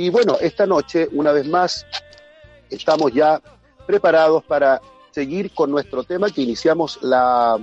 [0.00, 1.84] Y bueno, esta noche, una vez más,
[2.70, 3.42] estamos ya
[3.84, 7.58] preparados para seguir con nuestro tema que iniciamos la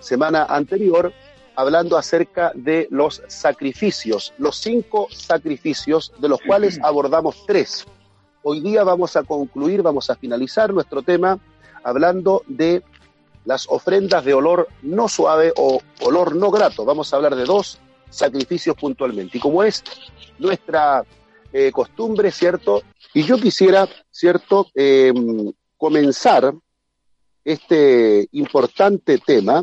[0.00, 1.12] semana anterior,
[1.54, 7.84] hablando acerca de los sacrificios, los cinco sacrificios, de los cuales abordamos tres.
[8.42, 11.38] Hoy día vamos a concluir, vamos a finalizar nuestro tema
[11.84, 12.84] hablando de
[13.44, 16.86] las ofrendas de olor no suave o olor no grato.
[16.86, 19.36] Vamos a hablar de dos sacrificios puntualmente.
[19.36, 19.84] Y como es
[20.38, 21.04] nuestra
[21.52, 22.82] eh, costumbre, ¿cierto?
[23.14, 26.54] Y yo quisiera, ¿cierto?, em, comenzar
[27.44, 29.62] este importante tema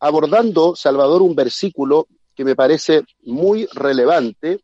[0.00, 4.60] abordando, Salvador, un versículo que me parece muy relevante,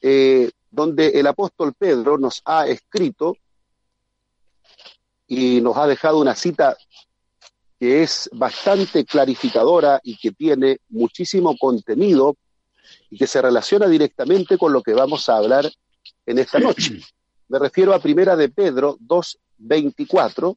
[0.00, 3.36] eh, donde el apóstol Pedro nos ha escrito
[5.28, 6.76] y nos ha dejado una cita
[7.78, 12.36] que es bastante clarificadora y que tiene muchísimo contenido
[13.10, 15.70] y que se relaciona directamente con lo que vamos a hablar
[16.26, 17.00] en esta noche.
[17.48, 20.56] Me refiero a Primera de Pedro 2.24,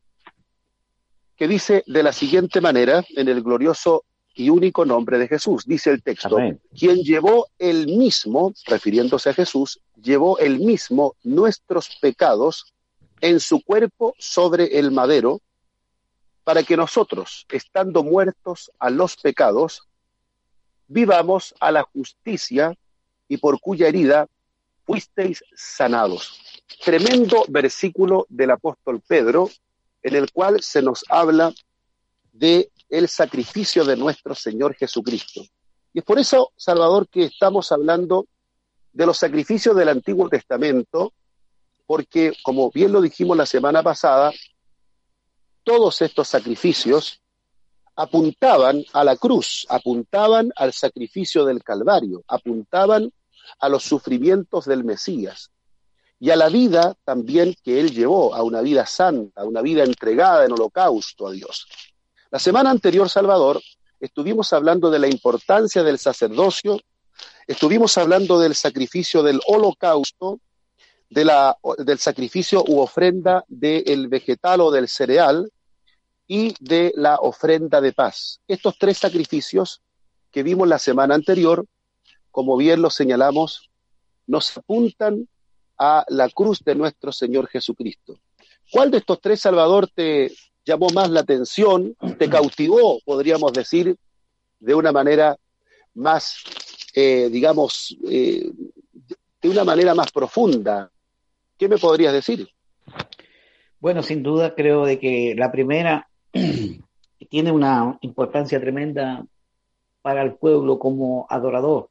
[1.36, 5.92] que dice de la siguiente manera, en el glorioso y único nombre de Jesús, dice
[5.92, 6.38] el texto,
[6.78, 12.74] quien llevó el mismo, refiriéndose a Jesús, llevó el mismo nuestros pecados
[13.22, 15.42] en su cuerpo sobre el madero,
[16.44, 19.89] para que nosotros, estando muertos a los pecados,
[20.90, 22.76] vivamos a la justicia
[23.30, 24.28] y por cuya herida
[24.86, 26.42] fuisteis sanados.
[26.84, 29.50] Tremendo versículo del apóstol Pedro,
[30.02, 31.54] en el cual se nos habla
[32.34, 35.42] de el sacrificio de nuestro Señor Jesucristo.
[35.94, 38.28] Y es por eso, Salvador, que estamos hablando
[38.92, 41.14] de los sacrificios del Antiguo Testamento,
[41.86, 44.32] porque, como bien lo dijimos la semana pasada,
[45.64, 47.22] todos estos sacrificios
[48.00, 53.12] apuntaban a la cruz, apuntaban al sacrificio del Calvario, apuntaban
[53.60, 55.52] a los sufrimientos del Mesías
[56.18, 59.84] y a la vida también que él llevó, a una vida santa, a una vida
[59.84, 61.68] entregada en holocausto a Dios.
[62.32, 63.62] La semana anterior, Salvador,
[64.00, 66.80] estuvimos hablando de la importancia del sacerdocio,
[67.48, 70.40] estuvimos hablando del sacrificio del holocausto,
[71.10, 75.52] del sacrificio u ofrenda del vegetal o del cereal,
[76.32, 78.40] y de la ofrenda de paz.
[78.48, 79.82] Estos tres sacrificios
[80.32, 81.66] que vimos la semana anterior,
[82.30, 83.72] como bien lo señalamos,
[84.28, 85.28] nos apuntan
[85.80, 88.20] a la cruz de nuestro Señor Jesucristo.
[88.72, 90.32] ¿Cuál de estos tres, Salvador, te
[90.64, 93.98] llamó más la atención, te cautivó, podríamos decir,
[94.60, 95.36] de una manera
[95.96, 96.44] más,
[96.94, 98.52] eh, digamos, eh,
[99.42, 100.92] de una manera más profunda?
[101.58, 102.48] ¿Qué me podrías decir?
[103.80, 106.09] Bueno, sin duda creo de que la primera
[107.30, 109.26] tiene una importancia tremenda
[110.02, 111.90] para el pueblo como adorador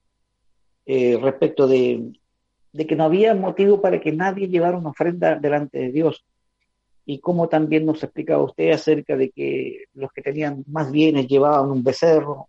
[0.87, 2.12] eh, respecto de,
[2.72, 6.25] que no había motivo para que nadie llevara una ofrenda delante de Dios.
[7.04, 11.70] Y como también nos explicaba usted acerca de que los que tenían más bienes llevaban
[11.70, 12.49] un becerro,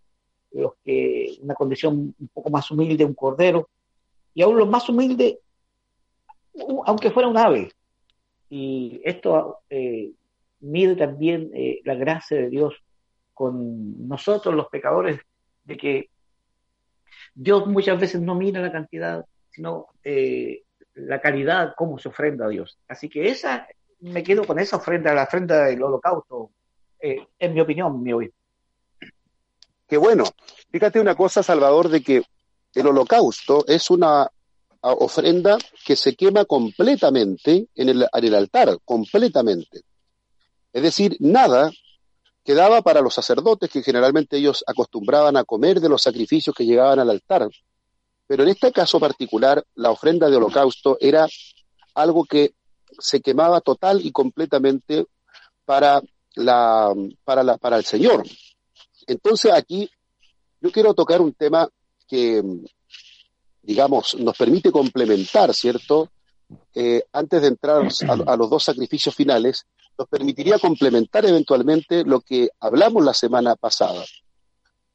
[0.51, 3.69] los que una condición un poco más humilde, un cordero,
[4.33, 5.37] y aún los más humildes,
[6.85, 7.71] aunque fuera un ave.
[8.49, 10.11] Y esto eh,
[10.61, 12.75] mide también eh, la gracia de Dios
[13.33, 15.19] con nosotros los pecadores,
[15.63, 16.09] de que
[17.33, 20.63] Dios muchas veces no mira la cantidad, sino eh,
[20.95, 22.77] la calidad, cómo se ofrenda a Dios.
[22.87, 23.67] Así que esa,
[24.01, 26.51] me quedo con esa ofrenda, la ofrenda del holocausto,
[26.99, 28.33] eh, en mi opinión, mi oído.
[29.87, 30.25] Qué bueno.
[30.69, 32.21] Fíjate una cosa, Salvador, de que
[32.73, 34.29] el holocausto es una
[34.81, 39.81] ofrenda que se quema completamente en el, en el altar, completamente.
[40.79, 41.73] Es decir, nada
[42.41, 46.99] quedaba para los sacerdotes que generalmente ellos acostumbraban a comer de los sacrificios que llegaban
[46.99, 47.49] al altar.
[48.25, 51.27] Pero en este caso particular, la ofrenda de holocausto era
[51.95, 52.53] algo que
[52.97, 55.05] se quemaba total y completamente
[55.65, 56.01] para,
[56.35, 56.93] la,
[57.25, 58.23] para, la, para el Señor.
[59.05, 59.91] Entonces aquí
[60.61, 61.67] yo quiero tocar un tema
[62.07, 62.41] que,
[63.63, 66.09] digamos, nos permite complementar, ¿cierto?
[66.73, 69.65] Eh, antes de entrar a, los dos sacrificios finales,
[69.99, 74.05] nos permitiría complementar eventualmente lo que hablamos la semana pasada.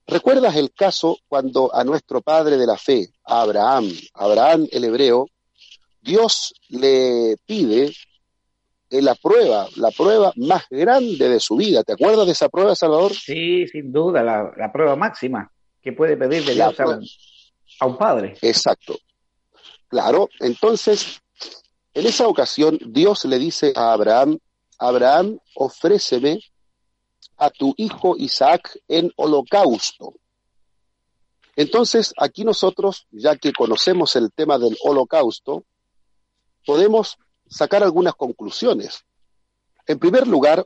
[0.07, 5.29] ¿Recuerdas el caso cuando a nuestro padre de la fe, a Abraham, Abraham el hebreo,
[6.01, 7.93] Dios le pide
[8.91, 11.83] la prueba, la prueba más grande de su vida?
[11.83, 13.13] ¿Te acuerdas de esa prueba, Salvador?
[13.13, 15.51] Sí, sin duda, la, prueba máxima
[15.83, 17.07] que puede pedirle Dios a un,
[17.81, 18.39] a un padre.
[18.41, 18.97] Exacto.
[19.89, 21.21] Claro, entonces,
[21.93, 24.39] en esa ocasión, Dios le dice a Abraham,
[24.79, 26.41] Abraham, ofréceme
[27.37, 30.15] a tu hijo Isaac en holocausto.
[31.57, 35.65] Entonces, aquí nosotros, ya que conocemos el tema del holocausto,
[36.67, 37.17] podemos
[37.49, 39.05] sacar algunas conclusiones.
[39.87, 40.65] En primer lugar,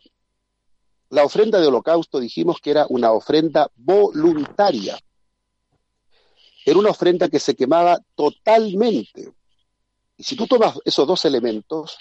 [1.10, 4.98] la ofrenda de holocausto dijimos que era una ofrenda voluntaria.
[6.64, 9.32] Era una ofrenda que se quemaba totalmente.
[10.16, 11.98] Y si tú tomas esos dos elementos,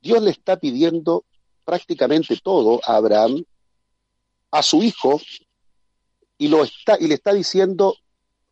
[0.00, 1.24] Dios le está pidiendo
[1.64, 3.44] prácticamente todo a Abraham,
[4.50, 5.20] a su hijo,
[6.38, 7.96] y, lo está, y le está diciendo,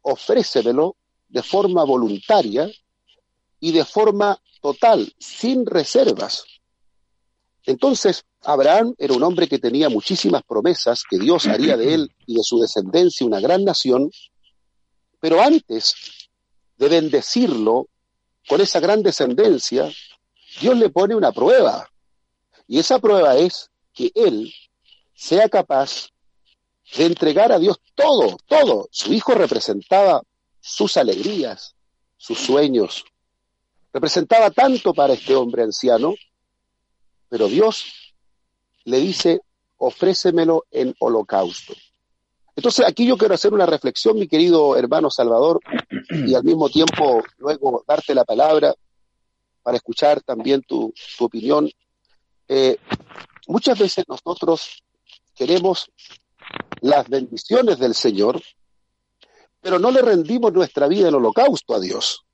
[0.02, 0.96] ofrécemelo
[1.28, 2.70] de forma voluntaria
[3.60, 6.44] y de forma total, sin reservas.
[7.64, 12.34] Entonces, Abraham era un hombre que tenía muchísimas promesas, que Dios haría de él y
[12.34, 14.10] de su descendencia una gran nación,
[15.20, 15.94] pero antes
[16.76, 17.88] de bendecirlo
[18.48, 19.90] con esa gran descendencia,
[20.60, 21.88] Dios le pone una prueba.
[22.66, 24.52] Y esa prueba es que él
[25.14, 26.10] sea capaz
[26.96, 28.88] de entregar a Dios todo, todo.
[28.90, 30.22] Su hijo representaba
[30.60, 31.74] sus alegrías,
[32.16, 33.04] sus sueños.
[33.92, 36.14] Representaba tanto para este hombre anciano,
[37.28, 38.14] pero Dios
[38.84, 39.40] le dice,
[39.76, 41.74] ofrécemelo en holocausto.
[42.56, 45.60] Entonces aquí yo quiero hacer una reflexión, mi querido hermano Salvador,
[46.10, 48.74] y al mismo tiempo luego darte la palabra
[49.62, 51.70] para escuchar también tu, opinión.
[52.48, 52.76] Eh,
[53.46, 54.82] muchas veces nosotros
[55.34, 55.90] queremos
[56.80, 58.40] las bendiciones del Señor,
[59.60, 62.24] pero no le rendimos nuestra vida en holocausto a Dios.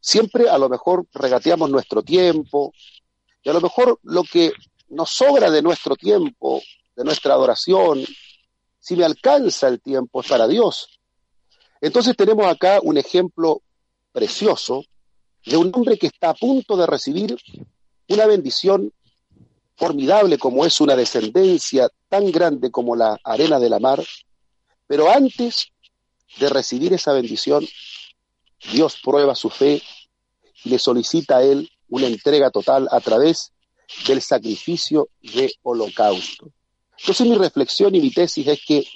[0.00, 2.72] Siempre a lo mejor regateamos nuestro tiempo
[3.42, 4.52] y a lo mejor lo que
[4.88, 6.62] nos sobra de nuestro tiempo,
[6.94, 8.04] de nuestra adoración,
[8.78, 11.00] si me alcanza el tiempo es para Dios.
[11.80, 13.62] Entonces tenemos acá un ejemplo
[14.12, 14.84] precioso
[15.46, 17.36] de un hombre que está a punto de recibir
[18.08, 18.92] una bendición
[19.76, 24.04] formidable como es una descendencia tan grande como la arena de la mar,
[24.86, 25.68] pero antes
[26.38, 27.66] de recibir esa bendición,
[28.72, 29.82] Dios prueba su fe
[30.64, 33.52] y le solicita a él una entrega total a través
[34.06, 36.50] del sacrificio de holocausto.
[36.98, 38.86] Entonces mi reflexión y mi tesis es que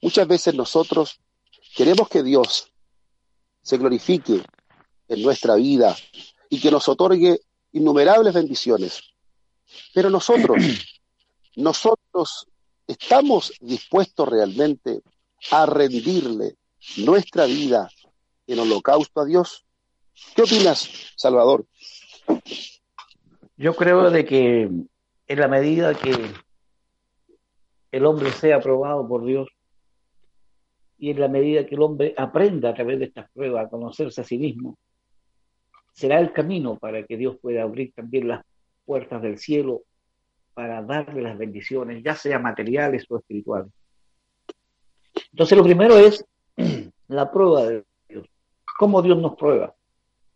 [0.00, 1.20] muchas veces nosotros
[1.76, 2.72] queremos que Dios
[3.62, 4.42] se glorifique
[5.12, 5.96] en nuestra vida
[6.48, 7.40] y que nos otorgue
[7.72, 9.02] innumerables bendiciones.
[9.94, 10.58] Pero nosotros,
[11.56, 12.46] nosotros
[12.86, 15.00] estamos dispuestos realmente
[15.50, 16.56] a rendirle
[16.98, 17.88] nuestra vida
[18.46, 19.64] en holocausto a Dios.
[20.34, 21.66] ¿Qué opinas, Salvador?
[23.56, 26.12] Yo creo de que en la medida que
[27.92, 29.48] el hombre sea aprobado por Dios
[30.98, 34.20] y en la medida que el hombre aprenda a través de estas pruebas a conocerse
[34.20, 34.78] a sí mismo,
[35.92, 38.44] será el camino para que Dios pueda abrir también las
[38.84, 39.82] puertas del cielo
[40.54, 43.72] para darle las bendiciones, ya sea materiales o espirituales.
[45.30, 46.24] Entonces lo primero es
[47.08, 48.26] la prueba de Dios,
[48.78, 49.74] cómo Dios nos prueba.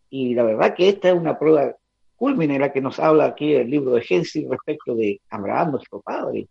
[0.09, 1.75] Y la verdad que esta es una prueba
[2.17, 6.47] culmine la que nos habla aquí el libro de Génesis respecto de Abraham, nuestro padre,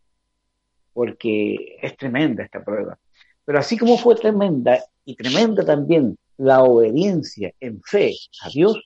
[0.92, 2.96] porque es tremenda esta prueba.
[3.44, 8.80] Pero así como fue tremenda y tremenda también la obediencia en fe a Dios,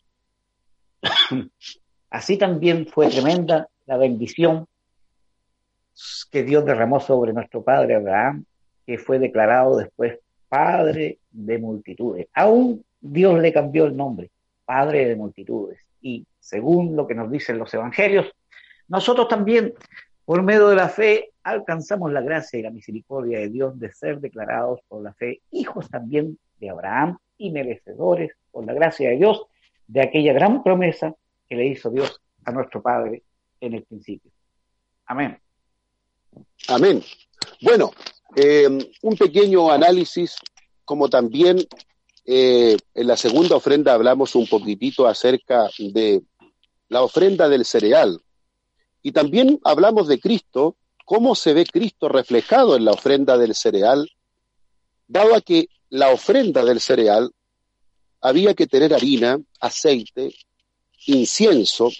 [2.10, 4.66] así también fue tremenda la bendición
[6.30, 8.44] que Dios derramó sobre nuestro padre Abraham,
[8.86, 10.18] que fue declarado después
[10.48, 12.26] padre de multitudes.
[12.34, 14.30] Aún Dios le cambió el nombre,
[14.64, 15.78] padre de multitudes.
[16.00, 18.26] Y según lo que nos dicen los evangelios,
[18.88, 19.74] nosotros también
[20.24, 24.20] por medio de la fe alcanzamos la gracia y la misericordia de Dios de ser
[24.20, 29.46] declarados por la fe hijos también de Abraham y merecedores por la gracia de Dios
[29.90, 31.14] de aquella gran promesa
[31.48, 33.24] que le hizo Dios a nuestro Padre
[33.60, 34.30] en el principio.
[35.06, 35.36] Amén.
[36.68, 37.02] Amén.
[37.60, 37.90] Bueno,
[38.36, 38.68] eh,
[39.02, 40.36] un pequeño análisis,
[40.84, 41.58] como también
[42.24, 46.22] eh, en la segunda ofrenda hablamos un poquitito acerca de
[46.88, 48.20] la ofrenda del cereal,
[49.02, 54.08] y también hablamos de Cristo, cómo se ve Cristo reflejado en la ofrenda del cereal,
[55.08, 57.32] dado que la ofrenda del cereal
[58.20, 60.34] había que tener harina, aceite,
[61.06, 61.90] incienso.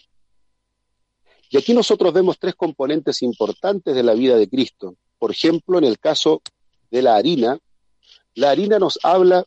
[1.50, 4.94] Y aquí nosotros vemos tres componentes importantes de la vida de Cristo.
[5.18, 6.42] Por ejemplo, en el caso
[6.90, 7.58] de la harina,
[8.34, 9.44] la harina nos habla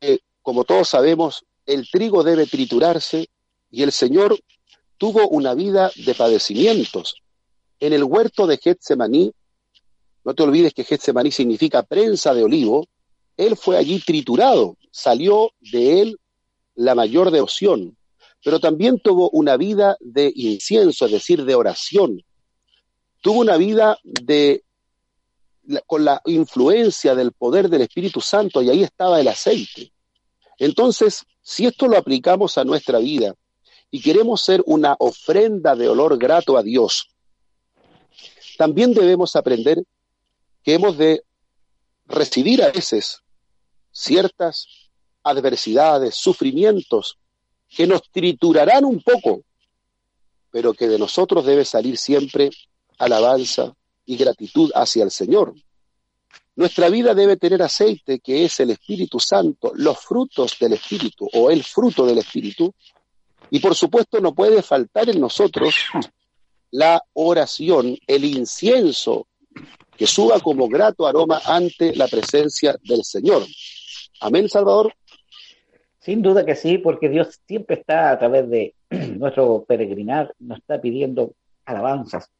[0.00, 3.28] que, como todos sabemos, el trigo debe triturarse
[3.70, 4.38] y el Señor
[4.98, 7.22] tuvo una vida de padecimientos.
[7.80, 9.32] En el huerto de Getsemaní,
[10.24, 12.86] no te olvides que Getsemaní significa prensa de olivo,
[13.36, 16.20] él fue allí triturado, salió de él
[16.74, 17.98] la mayor devoción,
[18.42, 22.24] pero también tuvo una vida de incienso, es decir, de oración.
[23.20, 24.64] Tuvo una vida de
[25.86, 29.92] con la influencia del poder del Espíritu Santo y ahí estaba el aceite.
[30.58, 33.32] Entonces, Si esto lo aplicamos a nuestra vida
[33.90, 37.14] y queremos ser una ofrenda de olor grato a Dios,
[38.58, 39.84] también debemos aprender
[40.64, 41.22] que hemos de
[42.06, 43.20] recibir a veces
[43.92, 44.66] ciertas
[45.26, 47.18] adversidades, sufrimientos
[47.68, 49.42] que nos triturarán un poco,
[50.50, 52.50] pero que de nosotros debe salir siempre
[52.98, 53.74] alabanza
[54.06, 55.54] y gratitud hacia el Señor.
[56.54, 61.50] Nuestra vida debe tener aceite, que es el Espíritu Santo, los frutos del Espíritu o
[61.50, 62.72] el fruto del Espíritu.
[63.50, 65.74] Y por supuesto no puede faltar en nosotros
[66.70, 69.26] la oración, el incienso,
[69.96, 73.44] que suba como grato aroma ante la presencia del Señor.
[74.20, 74.94] Amén, Salvador.
[76.06, 78.76] Sin duda que sí, porque Dios siempre está a través de
[79.18, 81.32] nuestro peregrinar, nos está pidiendo
[81.64, 82.30] alabanzas.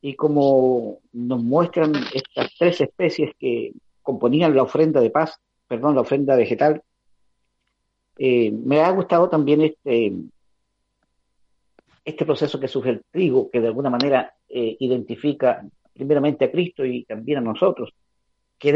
[0.00, 6.02] Y como nos muestran estas tres especies que componían la ofrenda de paz, perdón, la
[6.02, 6.80] ofrenda vegetal,
[8.18, 10.12] eh, me ha gustado también este,
[12.04, 16.84] este proceso que surge el trigo, que de alguna manera eh, identifica primeramente a Cristo
[16.84, 17.92] y también a nosotros,
[18.62, 18.72] que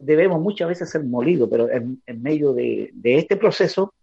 [0.00, 3.94] debemos muchas veces ser molidos, pero en, medio de, este proceso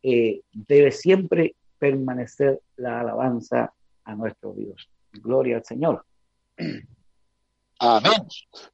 [0.00, 3.72] eh, debe siempre permanecer la alabanza
[4.04, 4.88] a nuestro Dios.
[5.10, 6.04] Gloria al Señor.
[7.80, 8.28] Amén.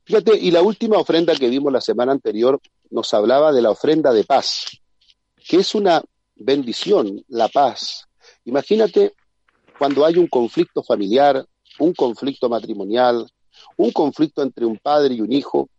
[0.04, 4.12] Fíjate, y la última ofrenda que vimos la semana anterior nos hablaba de la ofrenda
[4.12, 4.66] de paz,
[5.36, 6.02] que es una
[6.34, 8.06] bendición, la paz.
[8.44, 9.14] Imagínate
[9.78, 11.42] cuando hay un conflicto familiar,
[11.78, 13.32] un conflicto matrimonial,
[13.78, 15.70] un conflicto entre un padre y un hijo,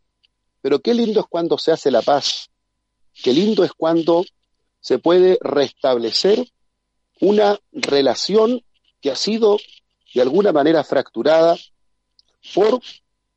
[0.63, 2.49] pero qué lindo es cuando se hace la paz,
[3.21, 4.23] qué lindo es cuando
[4.79, 6.49] se puede restablecer
[7.19, 8.63] una relación
[9.01, 9.57] que ha sido
[10.15, 11.57] de alguna manera fracturada
[12.55, 12.79] por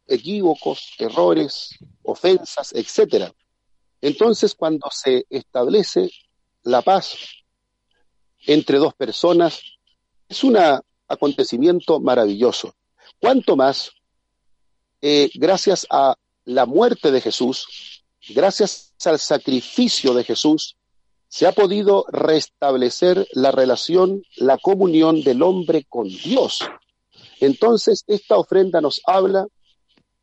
[0.06, 1.70] equívocos, errores,
[2.04, 3.34] ofensas, etcétera.
[4.00, 6.08] Entonces, cuando se establece
[6.62, 7.16] la paz
[8.46, 9.62] entre dos personas,
[10.28, 10.56] es un
[11.08, 12.76] acontecimiento maravilloso.
[13.18, 13.90] Cuanto más,
[15.00, 16.14] eh, gracias a
[16.46, 20.76] la muerte de Jesús, gracias al sacrificio de Jesús,
[21.28, 26.60] se ha podido restablecer la relación, la comunión del hombre con Dios.
[27.40, 29.46] Entonces, esta ofrenda nos habla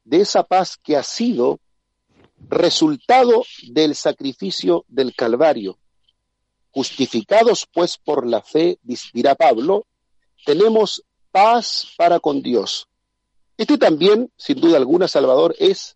[0.05, 1.59] de esa paz que ha sido
[2.49, 5.77] resultado del sacrificio del Calvario.
[6.71, 8.79] Justificados pues por la fe,
[9.13, 9.85] dirá Pablo,
[10.45, 12.87] tenemos paz para con Dios.
[13.57, 15.95] Este también, sin duda alguna, Salvador, es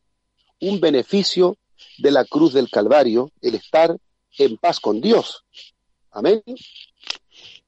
[0.60, 1.58] un beneficio
[1.98, 3.96] de la cruz del Calvario, el estar
[4.38, 5.46] en paz con Dios.
[6.12, 6.42] Amén.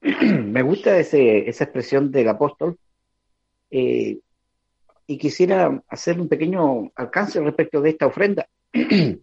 [0.00, 2.78] Me gusta ese, esa expresión del apóstol
[3.70, 4.18] eh,
[5.06, 8.48] y quisiera hacer un pequeño alcance respecto de esta ofrenda.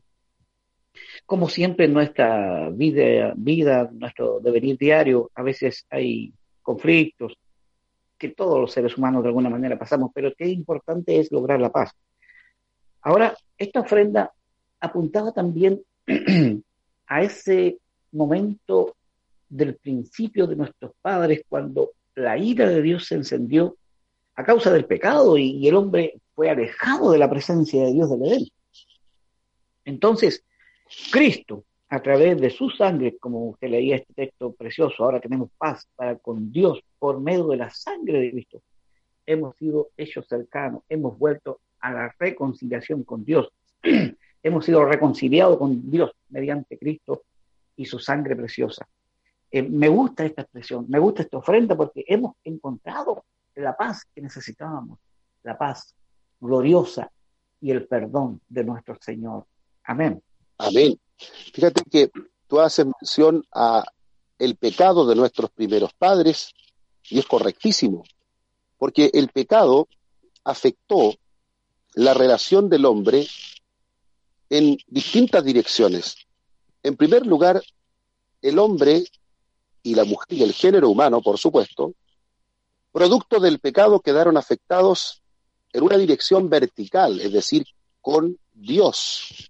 [1.26, 7.38] Como siempre en nuestra vida, vida, nuestro devenir diario, a veces hay conflictos
[8.18, 11.72] que todos los seres humanos de alguna manera pasamos, pero qué importante es lograr la
[11.72, 11.92] paz.
[13.02, 14.32] Ahora, esta ofrenda
[14.80, 15.82] apuntaba también
[17.08, 17.80] a ese
[18.12, 18.96] momento
[19.50, 23.78] del principio de nuestros padres cuando la ira de Dios se encendió
[24.36, 28.26] a causa del pecado y, el hombre fue alejado de la presencia de Dios del
[28.28, 28.48] Edén.
[29.86, 30.44] Entonces,
[31.12, 35.88] Cristo, a través de su sangre, como usted leía este texto precioso, ahora tenemos paz
[35.96, 38.62] para con Dios por medio de la sangre de Cristo.
[39.26, 43.50] Hemos sido hechos cercanos, hemos vuelto a la reconciliación con Dios.
[44.44, 47.24] hemos sido reconciliados con Dios mediante Cristo
[47.76, 48.88] y su sangre preciosa.
[49.50, 53.26] Eh, me gusta esta expresión, me gusta esta ofrenda porque hemos encontrado
[53.56, 55.00] la paz que necesitábamos,
[55.44, 55.96] la paz
[56.40, 57.12] gloriosa
[57.62, 59.46] y el perdón de nuestro Señor.
[59.84, 60.22] Amén.
[60.58, 61.00] Amén.
[61.54, 62.12] Fíjate que
[62.48, 63.84] tú haces mención a
[64.38, 66.54] el pecado de nuestros primeros padres
[67.10, 68.04] y es correctísimo,
[68.78, 69.88] porque el pecado
[70.44, 71.14] afectó
[71.98, 73.28] la relación del hombre
[74.52, 76.16] en distintas direcciones.
[76.84, 77.64] En primer lugar,
[78.44, 79.06] el hombre
[79.82, 81.96] y la mujer y el género humano, por supuesto,
[82.92, 85.24] producto del pecado quedaron afectados
[85.74, 87.66] en una dirección vertical, es decir,
[88.00, 89.50] con Dios.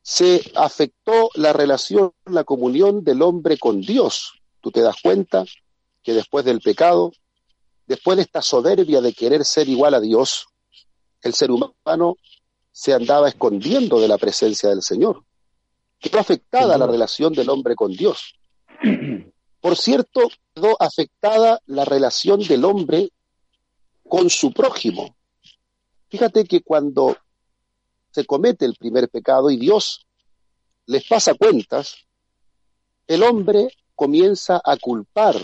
[0.00, 4.40] Se afectó la relación, la comunión del hombre con Dios.
[4.62, 5.44] Tú te das cuenta
[6.02, 7.12] que después del pecado,
[7.86, 10.46] después de esta soberbia de querer ser igual a Dios,
[11.22, 12.16] el ser humano
[12.70, 15.24] se andaba escondiendo de la presencia del Señor.
[15.98, 18.34] Quedó afectada la relación del hombre con Dios.
[19.60, 23.10] Por cierto, quedó afectada la relación del hombre
[24.08, 25.14] con su prójimo.
[26.08, 27.16] Fíjate que cuando
[28.10, 30.06] se comete el primer pecado y Dios
[30.86, 31.94] les pasa cuentas,
[33.06, 35.36] el hombre comienza a culpar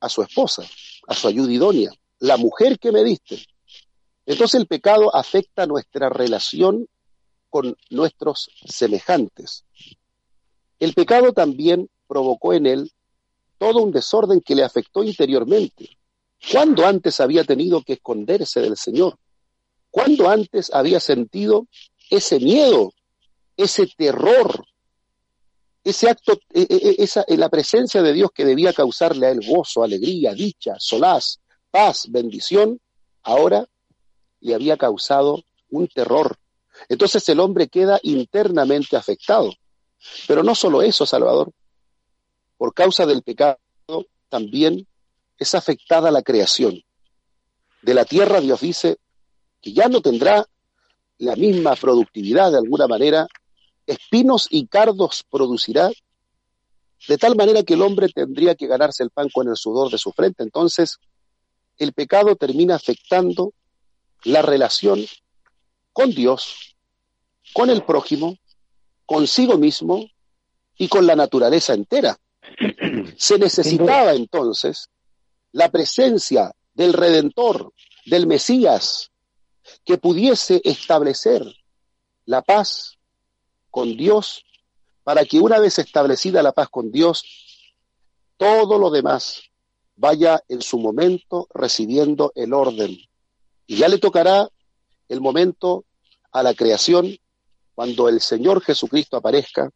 [0.00, 0.64] a su esposa,
[1.06, 3.44] a su ayuda idónea, la mujer que me diste.
[4.28, 6.86] Entonces el pecado afecta nuestra relación
[7.48, 9.64] con nuestros semejantes.
[10.78, 12.92] El pecado también provocó en él
[13.56, 15.96] todo un desorden que le afectó interiormente.
[16.52, 19.16] ¿Cuándo antes había tenido que esconderse del Señor?
[19.90, 21.66] ¿Cuándo antes había sentido
[22.10, 22.92] ese miedo,
[23.56, 24.62] ese terror,
[25.82, 29.40] ese acto, e, e, e, esa, la presencia de Dios que debía causarle a él
[29.42, 32.78] gozo, alegría, dicha, solaz, paz, bendición,
[33.22, 33.66] ahora
[34.40, 36.36] le había causado un terror.
[36.88, 39.52] Entonces el hombre queda internamente afectado.
[40.26, 41.52] Pero no solo eso, Salvador.
[42.56, 43.58] Por causa del pecado
[44.28, 44.86] también
[45.38, 46.82] es afectada la creación.
[47.82, 48.98] De la tierra Dios dice
[49.60, 50.46] que ya no tendrá
[51.18, 53.26] la misma productividad de alguna manera,
[53.86, 55.90] espinos y cardos producirá,
[57.08, 59.98] de tal manera que el hombre tendría que ganarse el pan con el sudor de
[59.98, 60.42] su frente.
[60.42, 60.98] Entonces,
[61.76, 63.52] el pecado termina afectando
[64.24, 65.04] la relación
[65.92, 66.76] con Dios,
[67.52, 68.36] con el prójimo,
[69.06, 70.08] consigo mismo
[70.76, 72.18] y con la naturaleza entera.
[73.16, 74.88] Se necesitaba entonces
[75.52, 77.72] la presencia del Redentor,
[78.06, 79.10] del Mesías,
[79.84, 81.44] que pudiese establecer
[82.26, 82.98] la paz
[83.70, 84.44] con Dios,
[85.02, 87.24] para que una vez establecida la paz con Dios,
[88.36, 89.42] todo lo demás
[89.96, 92.96] vaya en su momento recibiendo el orden.
[93.68, 94.48] Y ya le tocará
[95.08, 95.84] el momento
[96.32, 97.16] a la creación
[97.74, 99.70] cuando el Señor Jesucristo aparezca.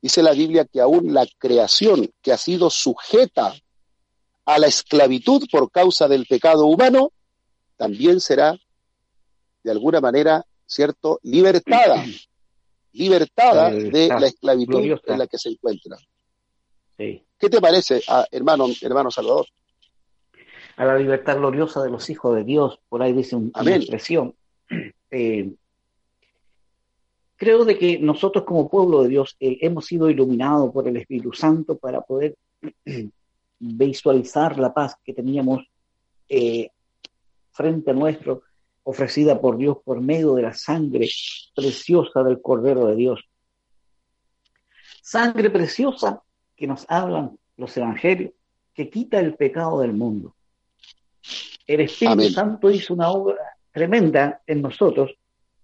[0.00, 3.54] Dice la Biblia que aún la creación que ha sido sujeta
[4.44, 7.12] a la esclavitud por causa del pecado humano,
[7.76, 8.56] también será
[9.62, 12.04] de alguna manera, ¿cierto?, libertada,
[12.92, 15.96] libertada de la esclavitud en la que se encuentra.
[16.96, 19.46] ¿Qué te parece, ah, hermano, hermano Salvador?
[20.76, 24.34] A la libertad gloriosa de los hijos de Dios, por ahí dice una expresión.
[25.16, 25.54] Eh,
[27.36, 31.32] creo de que nosotros como pueblo de Dios eh, hemos sido iluminados por el Espíritu
[31.32, 32.36] Santo para poder
[33.60, 35.62] visualizar la paz que teníamos
[36.28, 36.70] eh,
[37.52, 38.42] frente a nuestro,
[38.82, 41.08] ofrecida por Dios por medio de la sangre
[41.54, 43.24] preciosa del Cordero de Dios.
[45.00, 46.22] Sangre preciosa
[46.56, 48.32] que nos hablan los evangelios,
[48.74, 50.34] que quita el pecado del mundo.
[51.66, 55.14] El Espíritu Santo hizo una obra tremenda en nosotros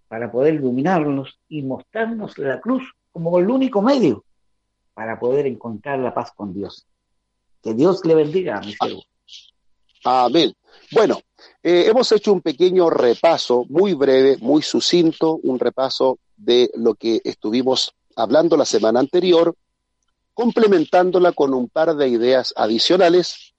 [0.09, 4.25] para poder iluminarnos y mostrarnos la cruz como el único medio
[4.95, 6.87] para poder encontrar la paz con Dios.
[7.63, 9.05] Que Dios le bendiga, mi siervo.
[10.05, 10.53] Amén.
[10.93, 11.21] Bueno,
[11.63, 17.21] eh, hemos hecho un pequeño repaso, muy breve, muy sucinto, un repaso de lo que
[17.23, 19.55] estuvimos hablando la semana anterior,
[20.35, 23.50] complementándola con un par de ideas adicionales.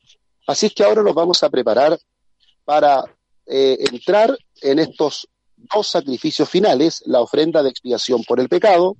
[0.52, 1.98] Así es que ahora nos vamos a preparar
[2.66, 3.06] para
[3.46, 8.98] eh, entrar en estos dos sacrificios finales, la ofrenda de expiación por el pecado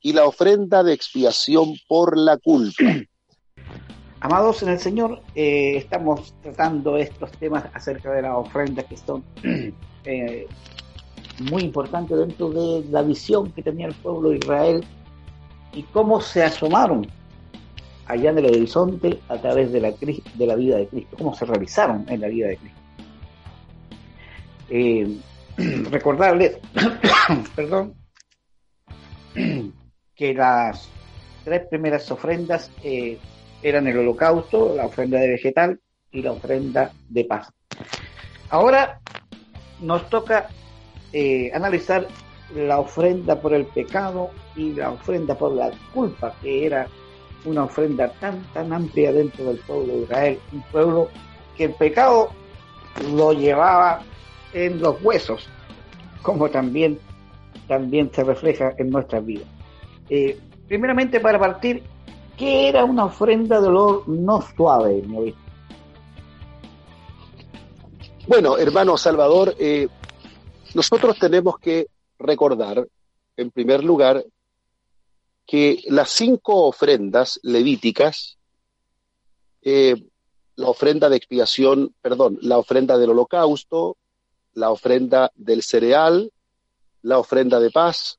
[0.00, 2.84] y la ofrenda de expiación por la culpa.
[4.20, 9.24] Amados en el Señor, eh, estamos tratando estos temas acerca de las ofrendas que son
[10.04, 10.46] eh,
[11.50, 14.84] muy importantes dentro de la visión que tenía el pueblo de Israel
[15.72, 17.10] y cómo se asomaron
[18.06, 21.44] allá en el horizonte a través de la, de la vida de Cristo, cómo se
[21.44, 22.80] realizaron en la vida de Cristo.
[24.68, 25.16] Eh,
[25.90, 26.58] recordarles,
[27.56, 27.94] perdón,
[30.14, 30.88] que las
[31.44, 33.18] tres primeras ofrendas eh,
[33.62, 37.52] eran el holocausto, la ofrenda de vegetal y la ofrenda de paz.
[38.48, 39.00] Ahora
[39.80, 40.48] nos toca
[41.12, 42.06] eh, analizar
[42.54, 46.86] la ofrenda por el pecado y la ofrenda por la culpa, que era
[47.46, 51.08] una ofrenda tan, tan amplia dentro del pueblo de Israel, un pueblo
[51.56, 52.30] que el pecado
[53.14, 54.02] lo llevaba
[54.52, 55.48] en los huesos,
[56.22, 56.98] como también,
[57.68, 59.48] también se refleja en nuestras vidas.
[60.08, 61.82] Eh, primeramente, para partir,
[62.36, 65.34] ¿qué era una ofrenda de olor no suave, mi
[68.26, 69.88] Bueno, hermano Salvador, eh,
[70.74, 71.86] nosotros tenemos que
[72.18, 72.86] recordar,
[73.36, 74.24] en primer lugar,
[75.46, 78.38] que las cinco ofrendas levíticas,
[79.62, 79.94] eh,
[80.56, 83.96] la ofrenda de expiación, perdón, la ofrenda del holocausto,
[84.54, 86.32] la ofrenda del cereal,
[87.02, 88.18] la ofrenda de paz,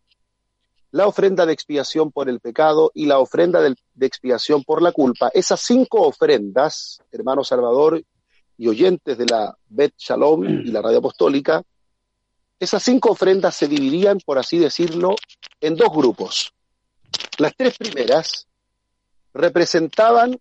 [0.91, 5.29] la ofrenda de expiación por el pecado y la ofrenda de expiación por la culpa.
[5.33, 8.01] Esas cinco ofrendas, hermano Salvador
[8.57, 11.61] y oyentes de la Bet Shalom y la radio apostólica,
[12.59, 15.15] esas cinco ofrendas se dividían, por así decirlo,
[15.59, 16.53] en dos grupos.
[17.37, 18.47] Las tres primeras
[19.33, 20.39] representaban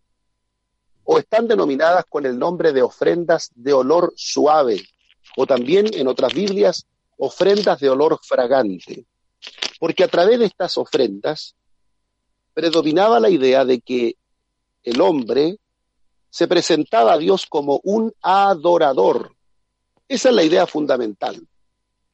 [1.04, 4.82] o están denominadas con el nombre de ofrendas de olor suave,
[5.36, 6.86] o también en otras Biblias,
[7.18, 9.06] ofrendas de olor fragante.
[9.78, 11.54] Porque a través de estas ofrendas
[12.54, 14.16] predominaba la idea de que
[14.82, 15.58] el hombre
[16.30, 19.34] se presentaba a Dios como un adorador.
[20.08, 21.46] Esa es la idea fundamental.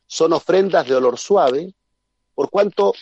[0.07, 1.75] Son ofrendas de olor suave,
[2.35, 2.92] por cuanto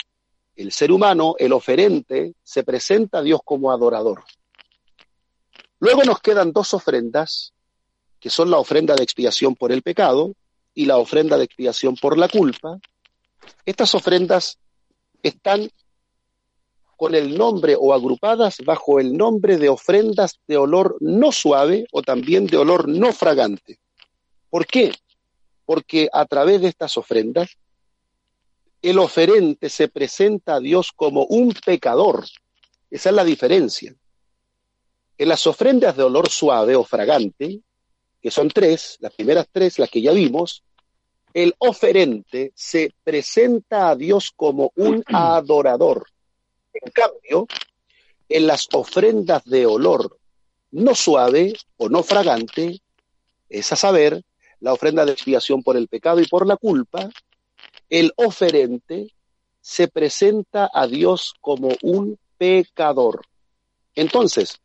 [0.56, 4.24] el ser humano, el oferente, se presenta a Dios como adorador.
[5.78, 7.54] Luego nos quedan dos ofrendas,
[8.18, 10.34] que son la ofrenda de expiación por el pecado
[10.74, 12.78] y la ofrenda de expiación por la culpa.
[13.64, 14.58] Estas ofrendas
[15.22, 15.70] están
[16.96, 22.02] con el nombre o agrupadas bajo el nombre de ofrendas de olor no suave o
[22.02, 23.78] también de olor no fragante.
[24.50, 24.92] ¿Por qué?
[25.64, 27.56] Porque a través de estas ofrendas
[28.82, 32.24] el oferente se presenta a Dios como un pecador.
[32.90, 33.94] Esa es la diferencia.
[35.18, 37.60] En las ofrendas de olor suave o fragante,
[38.20, 40.62] que son tres, las primeras tres, las que ya vimos,
[41.32, 46.06] el oferente se presenta a Dios como un adorador.
[46.72, 47.46] En cambio,
[48.28, 50.18] en las ofrendas de olor
[50.72, 52.80] no suave o no fragante,
[53.48, 54.22] es a saber,
[54.60, 57.10] la ofrenda de expiación por el pecado y por la culpa,
[57.90, 59.12] el oferente
[59.60, 63.22] se presenta a Dios como un pecador.
[63.94, 64.60] Entonces,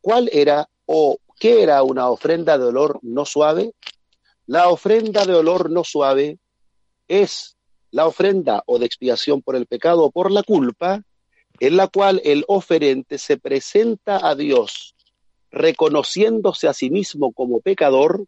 [0.00, 3.72] ¿Cuál era o qué era una ofrenda de olor no suave?
[4.46, 6.38] La ofrenda de olor no suave
[7.06, 7.56] es
[7.90, 11.02] la ofrenda o de expiación por el pecado o por la culpa,
[11.58, 14.94] en la cual el oferente se presenta a Dios
[15.50, 18.24] reconociéndose a sí mismo como pecador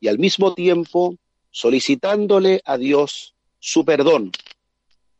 [0.00, 1.16] y al mismo tiempo
[1.50, 4.32] solicitándole a Dios su perdón.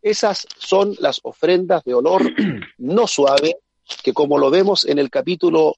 [0.02, 2.22] Esas son las ofrendas de olor
[2.78, 3.58] no suave
[4.02, 5.76] que como lo vemos en el capítulo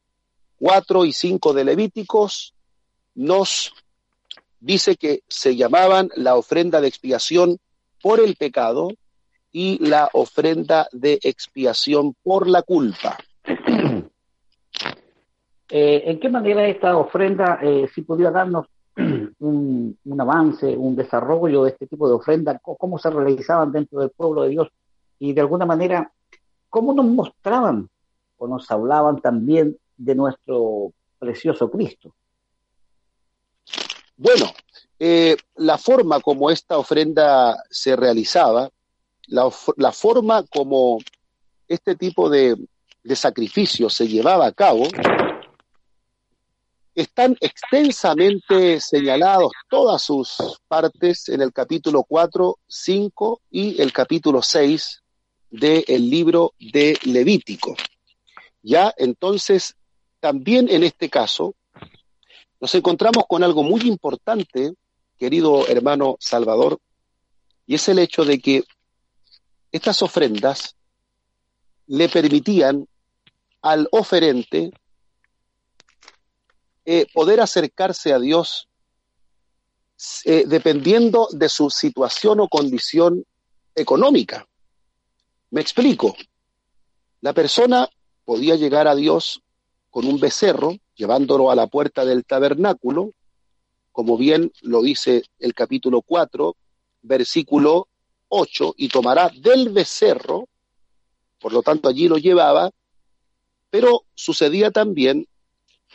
[0.59, 2.55] 4 y 5 de Levíticos,
[3.15, 3.75] nos
[4.61, 7.59] dice que se llamaban la ofrenda de expiación
[8.01, 8.89] por el pecado
[9.53, 13.19] y la ofrenda de expiación por la culpa.
[15.71, 18.67] Eh, ¿En qué manera esta ofrenda, eh, si podría darnos
[19.39, 24.43] un, avance, un desarrollo de este tipo de ofrenda, cómo se realizaban dentro del pueblo
[24.43, 24.69] de Dios
[25.19, 26.13] y de alguna manera,
[26.69, 27.89] cómo nos mostraban
[28.37, 32.15] o nos hablaban también de nuestro precioso Cristo.
[34.17, 34.47] Bueno,
[34.99, 38.71] eh, la forma como esta ofrenda se realizaba,
[39.27, 40.99] la, la forma como
[41.67, 42.57] este tipo de,
[43.05, 44.85] de sacrificio se llevaba a cabo,
[46.95, 55.03] están extensamente señalados todas sus partes en el capítulo 4, 5 y el capítulo 6
[55.51, 57.77] del libro de Levítico.
[58.63, 59.75] Ya, entonces,
[60.21, 61.55] también en este caso,
[62.61, 64.75] nos encontramos con algo muy importante,
[65.19, 66.79] querido hermano Salvador,
[67.67, 68.65] y es el hecho de que
[69.73, 70.77] estas ofrendas
[71.87, 72.87] le permitían
[73.61, 74.71] al oferente
[76.85, 78.69] eh, poder acercarse a Dios
[80.25, 83.25] eh, dependiendo de su situación o condición
[83.75, 84.47] económica.
[85.51, 86.15] Me explico.
[87.21, 87.89] La persona
[88.25, 89.43] podía llegar a Dios
[89.91, 93.13] con un becerro, llevándolo a la puerta del tabernáculo,
[93.93, 96.57] como bien lo dice el capítulo 4,
[97.03, 97.89] versículo
[98.29, 100.49] 8, y tomará del becerro,
[101.39, 102.73] por lo tanto allí lo llevaba,
[103.71, 105.29] pero sucedía también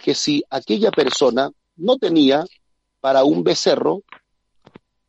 [0.04, 2.46] que si aquella persona no tenía
[3.00, 4.04] para un becerro,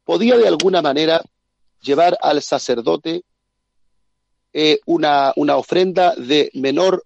[0.05, 1.23] podía de alguna manera
[1.81, 3.25] llevar al sacerdote
[4.53, 7.05] eh, una, una ofrenda de menor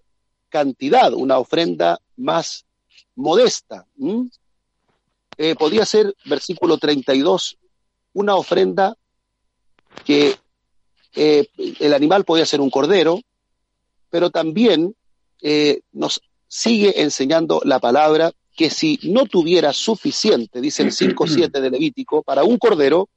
[0.49, 2.64] cantidad, una ofrenda más
[3.16, 3.87] modesta.
[5.37, 7.59] Eh, podía ser, versículo 32,
[8.14, 8.97] una ofrenda
[10.05, 10.37] que
[11.14, 11.47] eh,
[11.81, 13.20] el animal podía ser un cordero,
[14.11, 14.94] pero también
[15.92, 16.23] nos
[16.55, 22.45] sigue enseñando la palabra que si no tuviera suficiente, dice el 5.7 de Levítico, para
[22.45, 23.09] un cordero,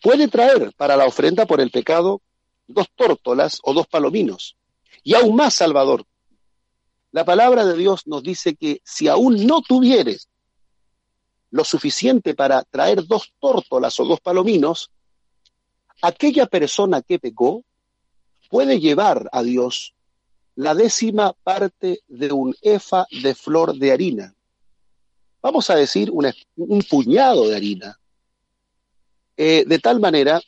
[0.00, 2.22] puede traer para la ofrenda por el pecado
[2.66, 4.56] dos tórtolas o dos palominos.
[5.02, 6.06] Y aún más, Salvador,
[7.12, 10.30] la palabra de Dios nos dice que si aún no tuvieres
[11.50, 14.90] lo suficiente para traer dos tórtolas o dos palominos,
[16.00, 17.62] aquella persona que pecó
[18.48, 19.94] puede llevar a Dios
[20.56, 24.34] la décima parte de un efa de flor de harina.
[25.42, 27.98] Vamos a decir un puñado de harina.
[29.36, 30.40] Eh, de tal manera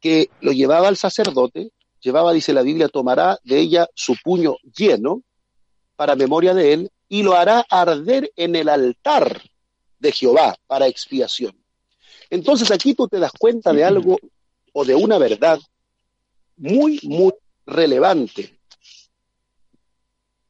[0.00, 1.70] que lo llevaba al sacerdote,
[2.00, 5.22] llevaba, dice la Biblia, tomará de ella su puño lleno,
[6.00, 9.42] para memoria de él y lo hará arder en el altar
[9.98, 11.54] de Jehová para expiación.
[12.30, 14.18] Entonces aquí tú te das cuenta de algo
[14.72, 15.60] o de una verdad
[16.56, 17.34] muy, muy
[17.66, 18.58] relevante.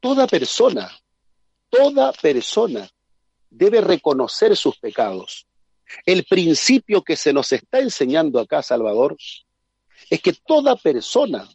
[0.01, 0.91] Toda persona,
[1.69, 2.91] toda persona
[3.51, 5.47] debe reconocer sus pecados.
[6.07, 9.17] El principio que se nos está enseñando acá, Salvador,
[10.09, 11.49] es que toda persona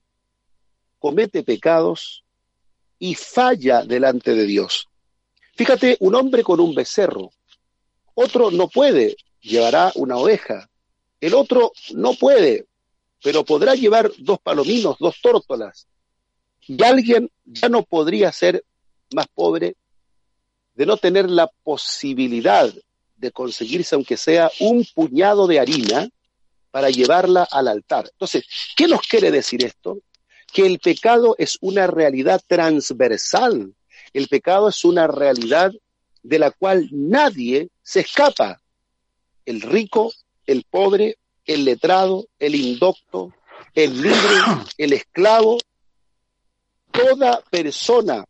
[1.00, 2.24] comete pecados
[3.00, 4.88] y falla delante de Dios.
[5.56, 7.32] Fíjate, un hombre con un becerro,
[8.14, 10.70] otro no puede, llevará una oveja,
[11.20, 12.68] el otro no puede,
[13.24, 15.88] pero podrá llevar dos palominos, dos tórtolas,
[16.68, 18.64] y alguien ya no podría ser
[19.14, 19.76] más pobre
[20.76, 22.74] de no tener la posibilidad
[23.16, 26.10] de conseguirse, aunque sea un puñado de harina,
[26.76, 28.10] para llevarla al altar.
[28.12, 28.44] Entonces,
[28.76, 30.00] ¿qué nos quiere decir esto?
[30.52, 33.74] Que el pecado es una realidad transversal.
[34.12, 35.72] El pecado es una realidad
[36.22, 38.60] de la cual nadie se escapa.
[39.46, 40.12] El rico,
[40.46, 43.34] el pobre, el letrado, el indocto,
[43.74, 44.36] el libre,
[44.78, 45.58] el esclavo,
[46.96, 48.26] toda persona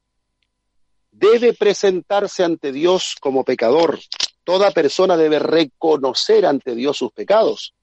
[1.12, 4.00] debe presentarse ante Dios como pecador.
[4.44, 7.74] Toda persona debe reconocer ante Dios sus pecados.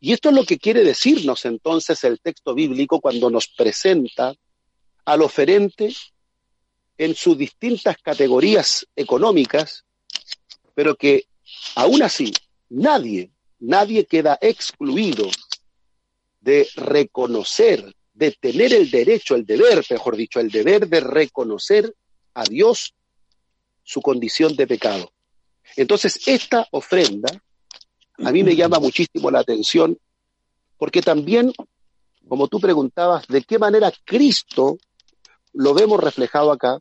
[0.00, 4.34] Y esto es lo que quiere decirnos entonces el texto bíblico cuando nos presenta
[5.04, 5.94] al oferente
[6.98, 9.84] en sus distintas categorías económicas,
[10.74, 11.26] pero que
[11.74, 12.32] aún así
[12.68, 15.28] nadie, nadie queda excluido
[16.40, 21.94] de reconocer, de tener el derecho, el deber, mejor dicho, el deber de reconocer
[22.32, 22.94] a Dios
[23.82, 25.12] su condición de pecado.
[25.76, 27.28] Entonces, esta ofrenda
[28.24, 29.98] a mí me llama muchísimo la atención
[30.78, 31.52] porque también,
[32.26, 34.78] como tú preguntabas, de qué manera Cristo
[35.52, 36.78] lo vemos reflejado acá,